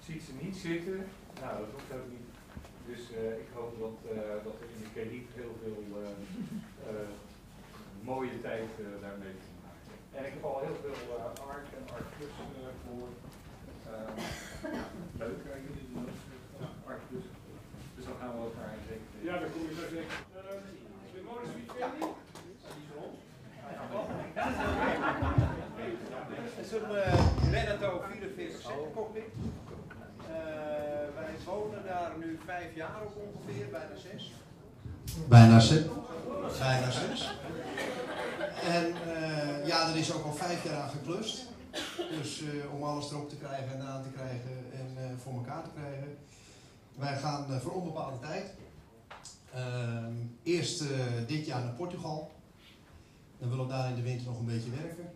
[0.07, 0.97] ziet ze niet zitten.
[1.41, 2.29] Nou, dat hoeft ook niet.
[2.87, 6.01] Dus uh, ik hoop dat, uh, dat er in de Caribe heel veel uh,
[8.03, 8.71] mooie tijd
[9.01, 9.93] daarmee te maken.
[10.17, 11.17] En ik heb al heel veel
[11.53, 12.33] ARC en ARC Plus
[12.85, 13.09] voor.
[15.19, 16.09] leuk, jullie doen
[16.63, 17.27] ook ARC Plus.
[17.97, 19.09] Dus dan gaan we elkaar zeker.
[19.29, 20.17] Ja, dan kom je zo zeker.
[21.15, 21.91] de modus wie ja.
[26.57, 29.23] Het is een Renato 44 cockpit.
[30.21, 30.37] Uh,
[31.15, 34.33] wij wonen daar nu vijf jaar op ongeveer, bijna zes.
[35.29, 35.85] Bijna zes.
[36.41, 37.31] Bijna zes.
[38.63, 41.47] En uh, ja, er is ook al vijf jaar aan geklust.
[42.11, 45.71] Dus uh, om alles erop te krijgen en aan te krijgen en voor elkaar te
[45.75, 46.17] krijgen.
[46.95, 48.55] Wij gaan voor onbepaalde tijd.
[49.55, 50.13] Ehm,
[50.43, 50.85] eerst
[51.27, 52.33] dit jaar naar Portugal.
[53.39, 55.13] Dan willen we daar in de winter nog een beetje werken.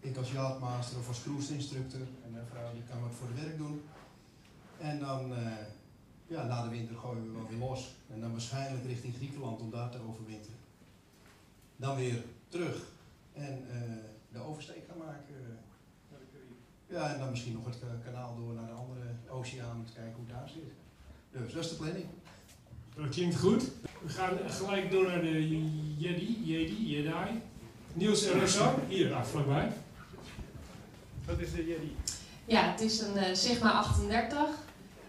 [0.00, 3.44] ik als yachtmaster of als cruise instructor en mijn vrouw die kan wat voor het
[3.44, 3.82] werk doen.
[4.78, 5.32] En dan,
[6.28, 7.94] ja, na de winter gooien we wel weer los.
[8.10, 10.58] En dan waarschijnlijk richting Griekenland om daar te overwinteren.
[11.76, 12.82] Dan weer terug
[13.32, 13.82] en uh,
[14.32, 15.58] de oversteek gaan maken.
[16.86, 20.14] Ja, en dan misschien nog het kanaal door naar de andere oceaan om te kijken
[20.14, 20.72] hoe het daar zit.
[21.30, 22.06] Dus dat is de planning.
[22.94, 23.70] Dat klinkt goed.
[24.02, 25.48] We gaan gelijk door naar de
[25.96, 27.40] Jedi, Jedi, Jedi.
[27.92, 29.72] Niels en Rosa, hier ah, vlakbij.
[31.24, 31.96] Wat is de Jedi?
[32.44, 34.48] Ja, het is een uh, Sigma 38.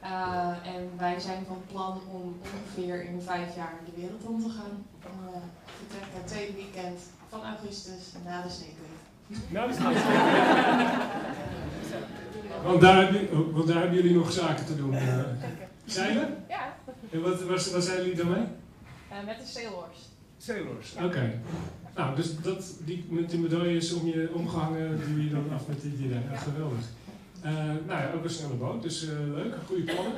[0.04, 4.50] Uh, en wij zijn van plan om ongeveer in vijf jaar de wereld om te
[4.50, 4.86] gaan.
[5.04, 5.38] Uh,
[5.78, 9.00] vertrek het tweede weekend van augustus na de Sneekweek.
[9.50, 9.74] Na de
[12.64, 13.14] want, daar,
[13.52, 14.94] want daar hebben jullie nog zaken te doen.
[14.94, 15.20] Uh,
[15.86, 16.44] zeilen?
[16.48, 16.76] Ja.
[17.12, 18.44] En wat, wat, wat zijn jullie dan mee?
[19.26, 20.00] met de Sailors.
[20.38, 21.06] Sailors, oké.
[21.06, 21.40] Okay.
[21.96, 25.82] Nou, dus dat, die, met die medailles om je omgehangen, doe je dan af met
[25.82, 26.20] die idee.
[26.32, 26.86] Ja, geweldig.
[27.46, 27.54] Uh,
[27.88, 30.14] nou ja, ook een snelle boot, dus uh, leuk, goede plannen.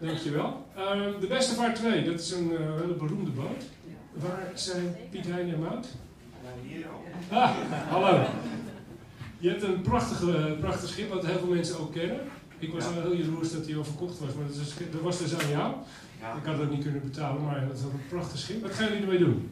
[0.00, 0.66] Dankjewel.
[0.76, 2.50] Uh, de Beste Vaart 2, dat is een
[2.80, 3.64] hele beroemde boot.
[4.12, 5.86] Waar zijn Piet Hein en Mout?
[6.62, 6.86] Hier
[7.30, 7.50] Ah,
[7.88, 8.24] hallo.
[9.38, 12.20] Je hebt een prachtige, prachtig schip, wat heel veel mensen ook kennen.
[12.58, 14.46] Ik was al heel jaloers dat hij al verkocht was, maar
[14.92, 15.74] dat, was dus aan jou.
[16.20, 16.34] Ja.
[16.36, 18.62] Ik had dat niet kunnen betalen, maar dat is een prachtig schip.
[18.62, 19.50] Wat gaan jullie ermee doen?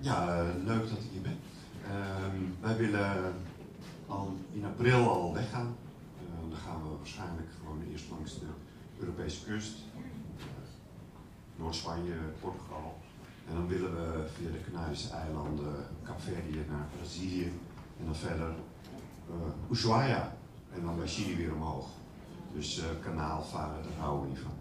[0.00, 1.38] Ja, leuk dat ik hier ben.
[1.84, 3.34] Ehm, wij willen
[4.10, 5.76] al in april al weggaan.
[6.22, 8.46] Uh, dan gaan we waarschijnlijk gewoon eerst langs de
[8.98, 9.74] Europese kust.
[9.96, 10.02] Uh,
[11.56, 12.98] Noord-Spanje, Portugal.
[13.48, 17.52] En dan willen we via de Canarische eilanden, Kaapverdië naar Brazilië.
[17.98, 18.54] En dan verder
[19.30, 20.36] uh, Ushuaia.
[20.74, 21.86] En dan bij Chili weer omhoog.
[22.54, 24.52] Dus kanaal varen, daar houden we niet van.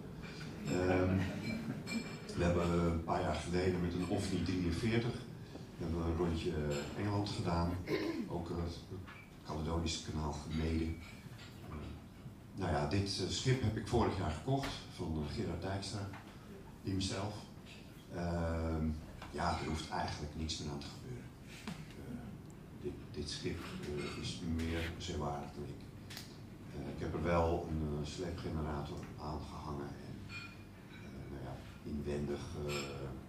[0.76, 1.20] Um,
[2.38, 5.12] we hebben een paar jaar geleden met een OVNI 43
[5.80, 6.52] we hebben een rondje
[6.98, 7.72] Engeland gedaan.
[8.28, 8.80] Ook het
[9.50, 10.98] Caledonische kanaal gemeden.
[12.56, 16.10] Nou ja, dit uh, schip heb ik vorig jaar gekocht van uh, Gerard Dijkstra,
[16.84, 17.34] hemzelf.
[18.14, 18.90] Ehm,
[19.32, 21.30] ja, er hoeft eigenlijk niks meer aan te gebeuren.
[22.82, 23.60] Dit, dit, schip
[24.22, 25.82] is meer zeewaardig dan ik.
[26.96, 30.16] ik heb er wel een sleepgenerator aan gehangen en
[31.30, 32.42] nou ja, inwendig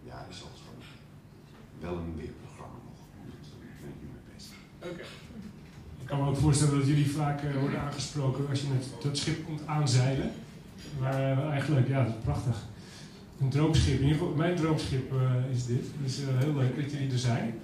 [0.05, 0.85] ja, is alles gewoon
[1.81, 2.99] wel een weerprogramma nog.
[3.15, 4.57] Daar ben ik nu mee bezig.
[4.83, 5.30] Oké.
[6.11, 9.45] Kan me ook voorstellen dat jullie vaak uh, worden aangesproken als je met dat schip
[9.45, 10.31] komt aanzeilen.
[11.01, 12.57] Maar uh, eigenlijk, ja, dat is prachtig.
[13.41, 13.95] Een droomschip.
[14.01, 15.85] In ieder geval, mijn droomschip uh, is dit.
[16.03, 17.55] Dus heel leuk dat jullie er zijn.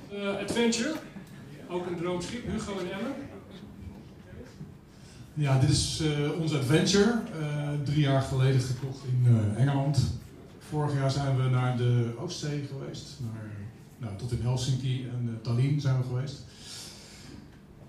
[0.40, 0.94] Adventure.
[1.68, 2.50] Ook een droomschip.
[2.50, 3.14] Hugo en Ellen.
[5.34, 6.02] Ja, dit is
[6.40, 7.20] ons Adventure.
[7.84, 9.98] drie jaar geleden gekocht in Engeland.
[10.58, 13.18] Vorig jaar zijn we naar de Oostzee geweest.
[13.98, 16.44] Nou, tot in Helsinki en Tallinn zijn we geweest.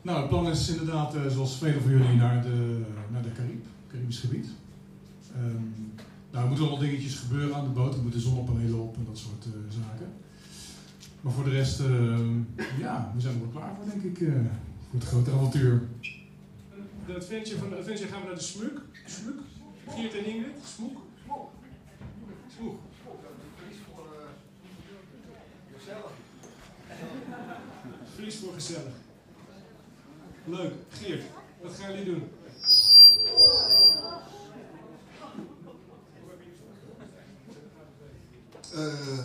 [0.08, 2.82] Nou, het plan is inderdaad, uh, zoals velen van jullie, naar de,
[3.12, 3.66] naar de Carib.
[3.92, 4.48] Caribisch gebied.
[5.36, 5.64] Ehm,
[6.32, 7.94] nou, er moeten wel dingetjes gebeuren aan de boot.
[7.94, 10.14] Er moeten zonnepanelen op en dat soort eh, zaken.
[11.22, 12.38] Maar voor de rest, ehm,
[12.80, 14.34] ja, we zijn er wel klaar voor, denk ik, eh,
[14.90, 15.88] voor het grote avontuur.
[17.06, 18.82] De adventure van de adventure gaan we naar de Smuk.
[19.06, 19.40] Smuk.
[19.88, 20.58] Geert en Ingrid.
[20.76, 20.98] Smoek.
[22.58, 22.80] Smoek.
[28.16, 29.06] Fries voor gezellig.
[30.48, 30.74] Leuk.
[30.90, 31.24] Geert,
[31.62, 32.30] wat gaan jullie doen?
[38.74, 39.20] Eh,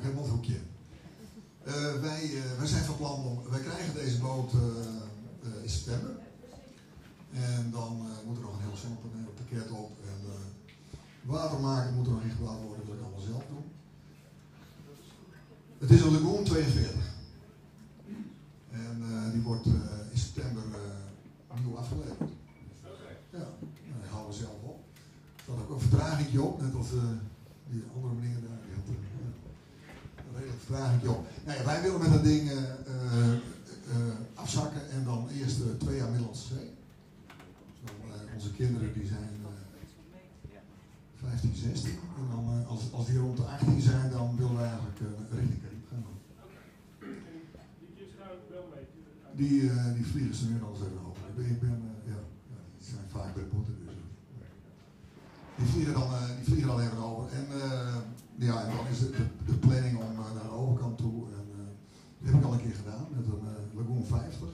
[0.00, 0.60] ik helemaal het hoekje.
[1.64, 3.50] Eh, wij, eh, wij zijn van plan om.
[3.50, 6.10] Wij krijgen deze boot eh, in september.
[7.32, 9.90] En dan moet er nog een heel zonnepakket op.
[10.04, 10.20] En
[11.22, 12.76] water maken moet er nog ingebouwd worden.
[12.76, 13.64] Dat wil ik allemaal zelf doen.
[15.78, 17.09] Het is een Lagoon 42.
[18.88, 19.72] En eh, die wordt eh,
[20.10, 22.30] in september eh, nieuw afgeleverd.
[23.30, 23.50] Ja, nou,
[24.02, 24.80] die halen we zelf op.
[25.36, 26.88] Er staat ook een vertraging op, net als
[27.70, 28.60] die andere meneer daar.
[28.66, 31.26] Die had een redelijk vertraging op.
[31.44, 32.50] Nou wij willen met dat ding
[34.34, 36.70] afzakken en dan eerst twee jaar Middellandse Zee.
[38.34, 39.60] Onze kinderen die zijn eh
[41.20, 41.90] 15, 16.
[41.90, 44.98] En dan, als, als die rond de 18 zijn, dan willen we eigenlijk
[45.30, 46.04] richting Caribe gaan.
[47.80, 48.86] Die kids gaan wel mee.
[49.34, 51.22] Die, eh, die vliegen ze nu al even over.
[51.28, 52.18] Ik ben, ik ben eh, ja,
[52.78, 53.94] die zijn vaak bij boete dus.
[53.94, 54.46] eh,
[55.56, 57.32] Die vliegen dan, die vliegen dan even over.
[57.38, 57.46] En,
[58.36, 59.10] ja, en dan is de,
[59.46, 61.26] de planning om eh, naar de overkant toe.
[61.38, 61.70] En, eh,
[62.18, 64.48] dat heb ik al een keer gedaan met een eh, Lagoon 50.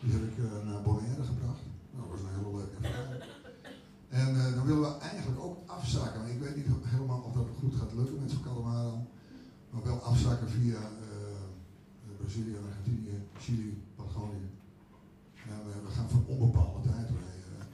[0.00, 1.62] Die heb ik eh, naar Bonaire gebracht.
[1.94, 3.24] Nou, dat was een hele leuke ervaring.
[4.08, 6.20] En eh, dan willen we eigenlijk ook afzakken.
[6.20, 9.06] Maar ik weet niet helemaal of dat goed gaat lukken met zo'n katamaran.
[9.70, 11.44] Maar wel afzakken via eh,
[12.20, 14.48] Brazilië, Argentinië, Chili, Patagonië.
[15.52, 17.64] En eh, we gaan voor onbepaalde tijd wij eh,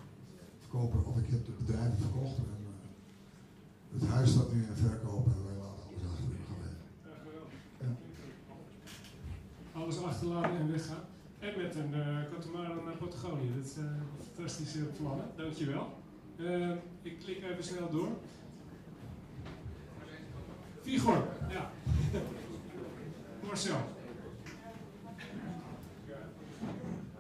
[0.59, 2.37] verkopen, of ik heb de bedrijven verkocht.
[2.37, 6.27] En, eh, het huis staat nu in verkoop en wij laten alles achter.
[6.29, 6.75] We gaan weg.
[7.83, 7.93] Ja.
[9.81, 11.05] Alles achterlaten en weggaan.
[11.39, 12.31] En met een uh,
[13.33, 13.63] Patagonië.
[13.63, 13.91] Dat uh,
[14.35, 15.27] fantastische plannen.
[15.37, 15.99] Dankjewel.
[16.37, 16.71] Uh,
[17.03, 18.09] ik klik even snel door.
[20.83, 21.71] Vigor, ja.
[23.47, 23.81] Marcel.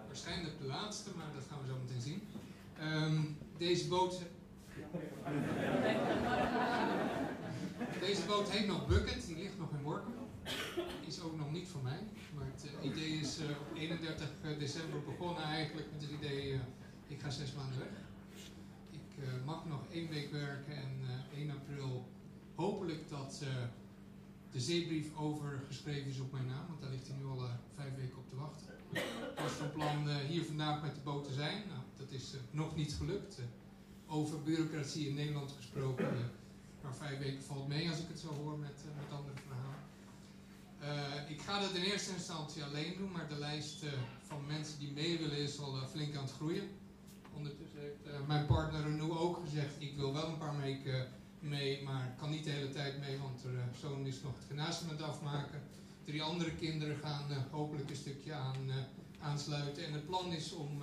[0.06, 2.22] Waarschijnlijk de laatste, maar dat gaan we zo meteen zien.
[2.82, 4.20] Um, deze boot.
[8.00, 10.12] Deze boot heet nog Bucket, die ligt nog in Workum.
[11.06, 11.98] Is ook nog niet voor mij,
[12.44, 14.28] het uh, idee is uh, op 31
[14.58, 16.60] december begonnen eigenlijk met het idee, uh,
[17.06, 17.88] ik ga zes maanden weg.
[18.90, 21.00] Ik mag nog één week werken en
[21.34, 22.08] 1 april
[22.54, 23.44] hopelijk dat
[24.50, 28.18] de zeebrief overgeschreven is op mijn naam, want daar ligt hij nu al vijf weken
[28.18, 28.72] op te wachten.
[28.92, 31.62] Ik was van plan uh, hier vandaag met de boot te zijn.
[31.68, 33.38] Nou, dat is uh, nog niet gelukt.
[33.38, 33.44] Uh,
[34.06, 36.30] over bureaucratie in Nederland gesproken.
[36.82, 39.34] maar vijf weken valt mee als ik het zo hoor met, met andere
[40.82, 41.28] verhalen.
[41.28, 43.84] ik ga dat in eerste instantie alleen doen, maar de lijst
[44.26, 46.68] van mensen die mee willen is al flink aan het groeien.
[47.34, 51.08] Ondertussen heeft mijn partner Renou ook gezegd, ik wil wel een paar weken
[51.38, 55.02] mee, maar kan niet de hele tijd mee, want er zoon is nog het genasement
[55.02, 55.62] afmaken.
[56.04, 58.56] Drie andere kinderen gaan hopelijk een stukje aan,
[59.20, 59.86] aansluiten.
[59.86, 60.82] En het plan is om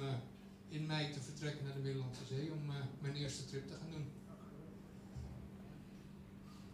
[0.70, 4.08] in mei te vertrekken naar de Middellandse Zee om mijn eerste trip te gaan doen.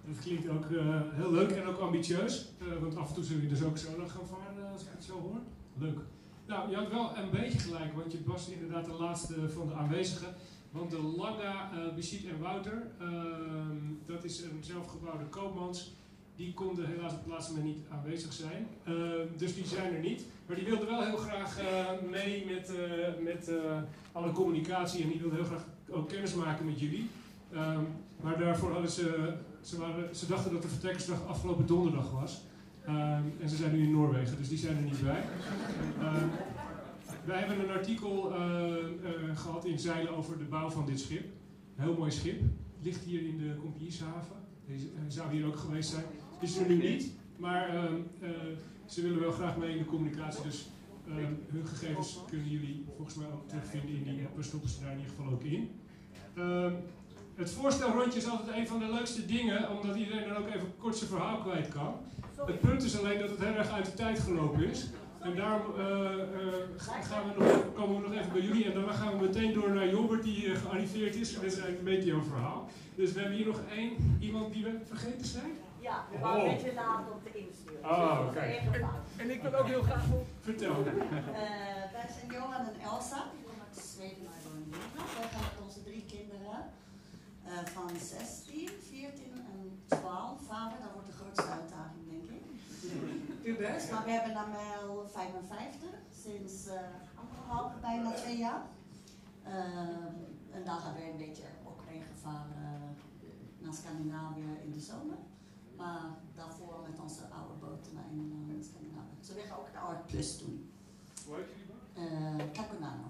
[0.08, 0.66] Dat klinkt ook
[1.14, 2.45] heel leuk en ook ambitieus.
[2.82, 5.20] want af en toe zul je dus ook nog gaan varen als ik het zo
[5.20, 5.39] hoor.
[5.78, 5.99] Leuk.
[6.47, 9.74] Nou, je had wel een beetje gelijk, want je was inderdaad de laatste van de
[9.74, 10.36] aanwezigen.
[10.72, 15.93] Want de Langa, uh, en Wouter, ehm, dat is een zelfgebouwde koopmans
[16.36, 18.68] die konden helaas op het laatste moment niet aanwezig zijn.
[18.88, 18.93] Uh,
[19.38, 20.26] dus die zijn er niet.
[20.45, 21.60] Maar die wilden wel heel graag
[22.10, 22.72] mee met,
[23.22, 23.51] met
[24.12, 27.10] alle communicatie en die wilden heel graag ook kennis maken met jullie.
[27.51, 27.84] Ehm,
[28.22, 29.34] maar daarvoor hadden ze,
[29.66, 32.41] ze, ze dachten dat de vertrekkersdag afgelopen donderdag was.
[32.86, 35.24] Ehm, en ze zijn nu in Noorwegen, dus die zijn er niet bij.
[35.99, 36.28] Ehm,
[37.26, 38.34] wij hebben een artikel
[39.34, 41.26] gehad in Zeilen over de bouw van dit schip.
[41.76, 42.41] Heel mooi schip.
[42.82, 44.36] Ligt hier in de Compagnieshaven.
[44.68, 46.05] Deze zou hier ook geweest zijn.
[46.39, 47.84] Is er nu niet, maar uh,
[48.86, 50.43] ze willen wel graag mee in de communicatie.
[50.43, 50.68] Dus
[51.51, 54.43] hun gegevens kunnen jullie volgens mij ook terugvinden in die app.
[54.43, 55.70] Ze daar in ieder geval ook in.
[57.36, 60.96] Het voorstelrondje is altijd een van de leukste dingen, omdat iedereen dan ook even kort
[60.96, 61.96] zijn verhaal kwijt kan.
[62.46, 64.90] Het punt is alleen dat het heel erg uit de tijd gelopen is.
[65.20, 65.62] En daarom
[67.02, 69.70] gaan we nog, komen we nog even bij jullie en dan gaan we meteen door
[69.70, 71.34] naar Jobbert die gearriveerd is.
[71.34, 72.70] Dit is eigenlijk een beetje jouw verhaal.
[72.96, 75.52] Dus we hebben hier nog één, iemand die we vergeten zijn.
[75.80, 76.48] Ja, we waren oh.
[76.48, 77.84] een beetje laat om te insturen.
[77.84, 78.38] Oh, oké.
[78.38, 78.58] Okay.
[78.58, 80.26] En, en, ik wil ook heel graag op.
[80.42, 80.80] Vertel.
[80.80, 80.86] Uh,
[81.96, 85.10] wij zijn Johan en Elsa, die komen uit Zweden naar Nederland.
[85.18, 86.58] Wij gaan met onze drie kinderen
[87.46, 90.41] eh, van 16, 14 en 12.
[90.48, 92.43] Vader, dat wordt de grootste uitdaging, denk ik.
[93.43, 95.89] Pubers, maar we hebben Namel 55
[96.24, 96.74] sinds uh,
[97.16, 98.64] anderhalf, bijna twee jaar.
[99.48, 99.54] Uh,
[100.56, 102.96] en dan gaan we een beetje ook regenvaren
[103.60, 105.18] naar Scandinavië in de zomer.
[105.76, 106.04] Maar
[106.36, 109.18] daarvoor met onze oude boten naar Engeland en Scandinavië.
[109.22, 110.72] Ze willen ook de Art Plus doen.
[111.26, 111.88] Hoe heet jullie boot?
[112.04, 113.08] Uh, Kakunano.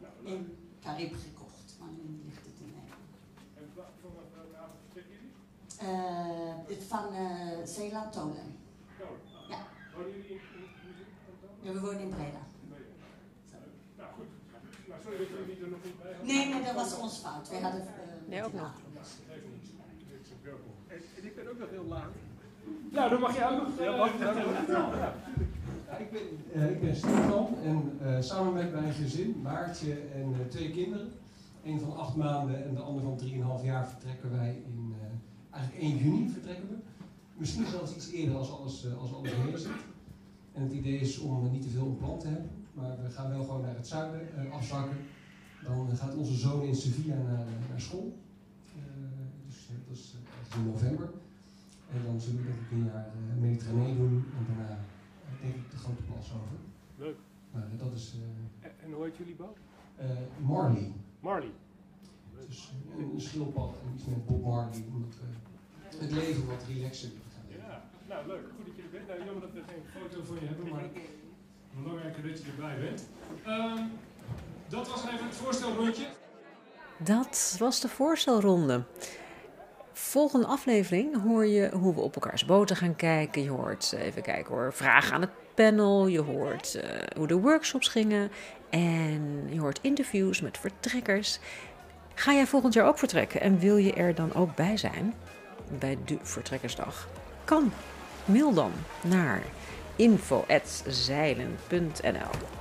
[0.00, 0.30] Ja.
[0.30, 3.08] In Carib gekocht, maar nu ligt het in Nederland.
[3.54, 3.64] En
[4.00, 5.30] van welke avond vertrekken jullie?
[5.30, 5.65] Uh, het
[6.88, 8.56] van uh, Zeeland Tolen.
[9.48, 9.58] Ja.
[9.96, 10.40] Wonen jullie in,
[11.60, 12.46] Ja, we wonen in Breda.
[13.96, 14.26] Nou goed.
[14.86, 16.34] Nou, sorry dat jullie er nog niet bij hadden.
[16.34, 17.48] Nee, nee, dat was ons fout.
[17.48, 17.80] Wij hadden.
[17.80, 17.86] Uh,
[18.28, 18.72] nee, ook nog.
[20.86, 22.12] En, ik ben ook nog heel laat.
[22.90, 23.78] Nou, dan mag jij ook nog.
[23.78, 24.18] Ja, mag ik.
[24.18, 30.46] Ja, ben, uh, ik ben Stefan en uh, samen met mijn gezin, Maartje en uh,
[30.48, 31.12] twee kinderen,
[31.64, 33.20] een van acht maanden en de ander van
[33.60, 34.94] 3,5 jaar, vertrekken wij in,
[35.56, 36.76] eigenlijk 1 juni vertrekken we.
[37.36, 39.70] Misschien zelfs iets eerder als alles, als alles heen zit.
[40.52, 43.30] En het idee is om niet te veel een plan te hebben, maar we gaan
[43.30, 44.96] wel gewoon naar het zuiden afzakken.
[45.64, 48.18] Dan gaat onze zoon in Sevilla naar, naar school.
[49.48, 50.16] dus dat is
[50.56, 51.10] in november.
[51.92, 54.78] En dan zullen we denk ik een jaar uh, Mediterranee doen en daarna
[55.40, 56.58] denk ik de grote plas over.
[56.98, 57.16] Leuk.
[57.52, 58.14] Maar dat is...
[58.60, 59.58] en, en hoe heet jullie boot?
[60.42, 60.92] Marley.
[61.20, 61.50] Marley.
[62.48, 67.58] Dus een, schildpad en iets met Bob Marley, omdat we het leven wat relaxer gaan
[67.58, 68.44] Ja, nou leuk.
[68.56, 69.06] Goed dat je er bent.
[69.06, 70.88] Nou, jammer dat we geen foto van je hebben, maar
[71.82, 73.08] belangrijker dat je erbij bent.
[73.46, 73.90] Um,
[74.68, 76.06] dat was even het voorstelrondje.
[76.98, 78.84] Dat was de voorstelronde.
[79.92, 83.42] Volgende aflevering hoor je hoe we op elkaars boten gaan kijken.
[83.42, 86.06] Je hoort, even kijken hoor, vragen aan het panel.
[86.06, 86.82] Je hoort uh,
[87.16, 88.30] hoe de workshops gingen.
[88.70, 91.38] En je hoort interviews met vertrekkers.
[92.18, 95.14] Ga jij volgend jaar ook vertrekken en wil je er dan ook bij zijn?
[95.78, 97.08] Bij de Vertrekkersdag?
[97.44, 97.72] Kan.
[98.24, 99.42] Mail dan naar
[99.96, 102.56] info.zeilen.nl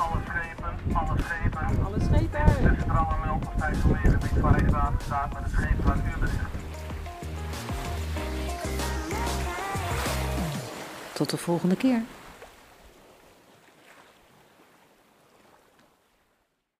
[0.00, 1.84] alle schepen, alle schepen.
[1.84, 2.44] Alle schepen.
[2.46, 6.34] Tussen Drammermelk of Dijsselmeergebied van Rijkswaterstaat met het schepen van Utrecht.
[11.12, 12.02] Tot de volgende keer.